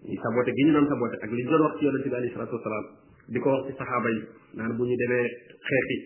ñu 0.08 0.16
sabote 0.22 0.50
gi 0.56 0.62
ñu 0.66 0.72
doon 0.74 0.86
sabote 0.90 1.16
ak 1.24 1.30
li 1.30 1.42
ñu 1.42 1.50
doon 1.50 1.62
wax 1.66 1.72
ci 1.78 1.84
yonente 1.86 2.08
bi 2.10 2.16
alayhi 2.18 2.34
salatu 2.34 2.54
wasalaam 2.58 2.86
di 3.32 3.38
ko 3.38 3.48
wax 3.54 3.62
ci 3.68 3.72
saxaaba 3.78 4.08
yi 4.10 4.20
naan 4.58 4.70
bu 4.76 4.82
ñu 4.88 4.94
demee 5.02 5.26
xeeti 5.68 5.96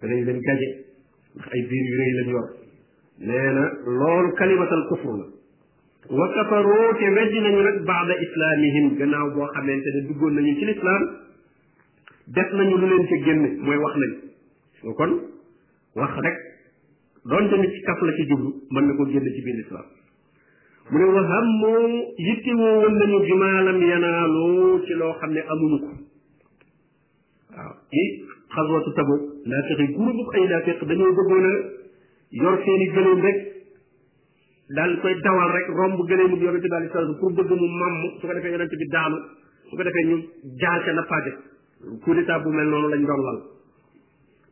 danañ 0.00 0.18
leen 0.28 0.40
gaje 0.46 0.68
ndax 1.36 1.46
ay 1.54 1.62
biir 1.68 1.84
yu 1.90 1.94
rëy 2.00 2.12
lañ 2.18 2.28
yor 2.34 2.46
nee 3.28 3.48
na 3.56 3.64
loolu 3.98 4.28
kalimatal 4.38 4.84
kufru 4.92 5.14
la 5.20 5.26
wa 6.10 6.28
kafaroo 6.34 6.92
te 6.98 7.06
weddi 7.14 7.40
nañu 7.40 7.62
nag 7.62 7.84
baada 7.84 8.14
islaamihim 8.22 8.96
gannaaw 8.98 9.30
boo 9.34 9.48
xamante 9.52 9.88
ne 9.94 10.00
duggoon 10.08 10.30
nañu 10.34 10.54
ci 10.58 10.64
lislaam 10.64 11.02
def 12.34 12.52
nañu 12.54 12.76
lu 12.78 12.86
leen 12.86 13.04
ca 13.08 13.16
génne 13.24 13.48
mooy 13.64 13.76
wax 13.78 13.96
nañ 13.96 14.10
soo 14.80 14.94
kon 14.94 15.12
wax 15.96 16.12
rek 16.24 16.36
doon 17.28 17.48
tamit 17.50 17.70
ci 17.74 17.80
kaf 17.84 18.00
la 18.02 18.12
ci 18.12 18.24
jublu 18.28 18.54
mën 18.70 18.86
na 18.86 18.94
ko 18.94 19.04
génne 19.06 19.30
ci 19.34 19.42
biir 19.42 19.56
lislaam 19.56 19.84
mu 20.90 20.98
ne 20.98 21.04
wa 21.04 21.20
hammoo 21.20 21.88
woon 22.62 22.94
nañu 23.00 23.18
jimaalam 23.26 23.78
yanaaloo 23.82 24.80
ci 24.86 24.92
loo 24.94 25.12
xam 25.20 25.32
ne 25.32 25.40
amuñu 25.40 25.78
ko 25.82 25.92
waaw 27.58 27.72
ci 27.90 28.02
xaswatu 28.54 28.90
Tabuk 28.96 29.22
naafiq 29.46 29.78
yi 29.78 29.94
guur 29.94 30.34
ay 30.34 30.44
naafiq 30.48 30.84
dañoo 30.86 31.12
bëggoon 31.16 31.44
a 31.52 31.54
yor 32.30 32.58
rek 33.24 33.47
daal 34.76 34.94
koy 35.02 35.12
dawal 35.24 35.52
rek 35.56 35.68
romb 35.76 35.98
gëlee 36.08 36.26
mu 36.30 36.36
yonente 36.42 36.68
bi 36.68 36.74
alei 36.78 36.90
salaam 36.92 37.14
pour 37.20 37.32
bëgg 37.36 37.50
mu 37.60 37.68
mamm 37.82 38.00
su 38.20 38.26
ko 38.26 38.32
defee 38.34 39.18
defee 39.76 40.06
ñu 40.08 40.16
jaar 40.60 40.82
ca 40.84 40.92
nappaate 40.98 41.32
coup 42.02 42.14
bu 42.44 42.50
mel 42.52 42.68
noonu 42.72 42.88
lañ 42.94 43.04
doon 43.10 43.22
lal 43.28 43.38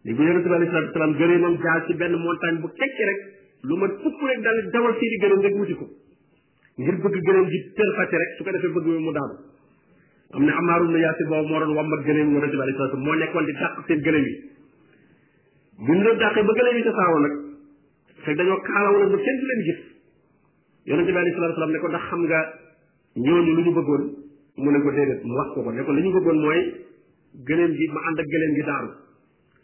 léegi 0.05 0.23
yonente 0.23 0.49
bi 0.49 0.55
alei 0.59 0.71
salatu 0.75 0.93
salaam 0.97 1.13
gëlee 1.21 1.37
moom 1.43 1.59
jaar 1.65 1.83
ci 1.89 1.95
benn 2.01 2.17
montagne 2.23 2.61
bu 2.65 2.69
kekk 2.81 2.99
rek 3.11 3.21
lu 3.65 3.77
ma 3.77 3.89
fukk 3.89 4.21
rek 4.29 4.41
daal 4.47 4.63
dawal 4.73 4.93
sii 5.01 5.09
di 5.09 5.17
gëleem 5.19 5.41
rek 5.41 5.55
ko 5.79 5.87
ngir 6.77 6.97
bëgg 7.05 7.17
gëleem 7.29 7.47
ji 7.53 7.61
tër 7.77 7.93
fàcce 7.99 8.17
rek 8.23 8.35
su 8.39 8.45
ko 8.45 8.51
defee 8.57 8.73
bëgg 8.77 8.89
mu 8.99 9.13
daanu 9.13 9.35
am 10.37 10.45
na 10.45 10.57
Ammaar 10.57 10.83
ibn 10.85 10.97
Yaasir 10.97 11.27
boobu 11.29 11.49
moo 11.49 11.59
doon 11.61 11.75
wambat 11.77 12.01
gëleem 12.09 12.33
yonente 12.37 12.57
bi 12.57 12.63
alei 12.63 12.97
moo 13.05 13.15
nekkoon 13.21 13.45
di 13.47 13.53
dàq 13.61 13.85
seen 13.87 14.01
gëleem 14.05 14.25
yi 14.29 14.35
bi 15.85 15.93
mu 15.93 16.03
leen 16.03 16.17
dàqee 16.25 16.43
ba 16.43 16.53
gëleem 16.61 16.77
yi 16.77 16.83
tasaawoo 16.89 17.19
nag 17.21 17.35
fekk 18.25 18.37
dañoo 18.39 18.61
kaalaw 18.69 19.01
nag 19.13 19.21
kenn 19.25 19.41
du 19.41 19.47
leen 19.53 19.63
gis 19.71 19.86
yonente 20.87 21.11
bi 21.13 21.19
alayhi 21.19 21.35
salaatu 21.37 21.55
salaam 21.59 21.73
ne 21.73 21.79
ko 21.85 21.89
ndax 21.93 22.03
xam 22.11 22.21
nga 22.31 22.41
ñooñu 23.27 23.53
lu 23.57 23.63
ñu 23.65 23.73
bëggoon 23.77 24.03
mu 24.63 24.71
ne 24.71 24.79
ko 24.85 24.89
déedéet 24.97 25.21
mu 25.27 25.35
wax 25.35 25.49
ko 25.55 25.59
ko 25.67 25.71
ne 25.75 25.83
ko 25.83 25.91
li 25.93 26.03
ñu 26.03 26.11
bëggoon 26.15 26.39
mooy 26.45 26.61
gëléem 27.49 27.73
gi 27.75 27.87
ma 27.95 28.01
ànd 28.07 28.19
ak 28.23 28.27
gëléem 28.33 28.53
gi 28.55 28.63
daaru 28.63 28.91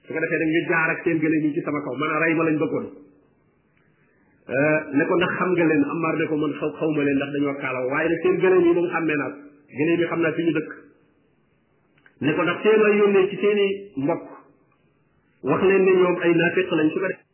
su 0.03 0.11
ko 0.13 0.19
defee 0.19 0.39
nag 0.43 0.49
ñu 0.51 0.61
jaar 0.69 0.89
ak 0.91 1.01
seen 1.05 1.19
gëléem 1.23 1.45
yi 1.47 1.53
ci 1.55 1.61
sama 1.63 1.81
kaw 1.87 1.95
maanaam 1.95 2.23
rey 2.23 2.35
ma 2.35 2.45
lañ 2.45 2.55
eh, 2.55 2.59
ko 5.09 5.15
ndax 5.17 5.31
xam 5.39 5.51
nga 5.55 5.65
leen 5.65 5.85
Amar 5.85 6.15
ne 6.19 6.25
ko 6.27 6.37
man 6.37 6.53
xaw 6.59 6.91
ma 6.91 7.03
leen 7.07 7.17
ndax 7.17 7.31
dañoo 7.33 7.55
kaalaw 7.55 7.87
waaye 7.91 8.09
ne 8.09 8.17
seen 8.23 8.37
gëléem 8.43 8.65
yi 8.67 8.73
moom 8.75 8.89
xàmmee 8.91 9.17
naa 9.17 9.33
gëléem 9.79 9.99
yi 10.03 10.07
xam 10.11 10.21
naa 10.21 10.33
fi 10.33 10.43
ñu 10.43 10.53
dëkk 10.53 10.71
ne 12.21 12.33
ko 12.35 12.43
ndax 12.43 12.59
seen 12.63 12.83
yónnee 12.99 13.27
ci 13.31 13.37
seen 13.37 13.59
mbokk 13.97 14.25
wax 15.43 15.61
leen 15.71 15.83
ne 15.87 15.91
ñoom 16.03 16.17
ay 16.19 16.33
naafeq 16.35 16.71
lañ 16.73 16.89
su 16.91 16.99
ko 16.99 17.07
defee 17.07 17.32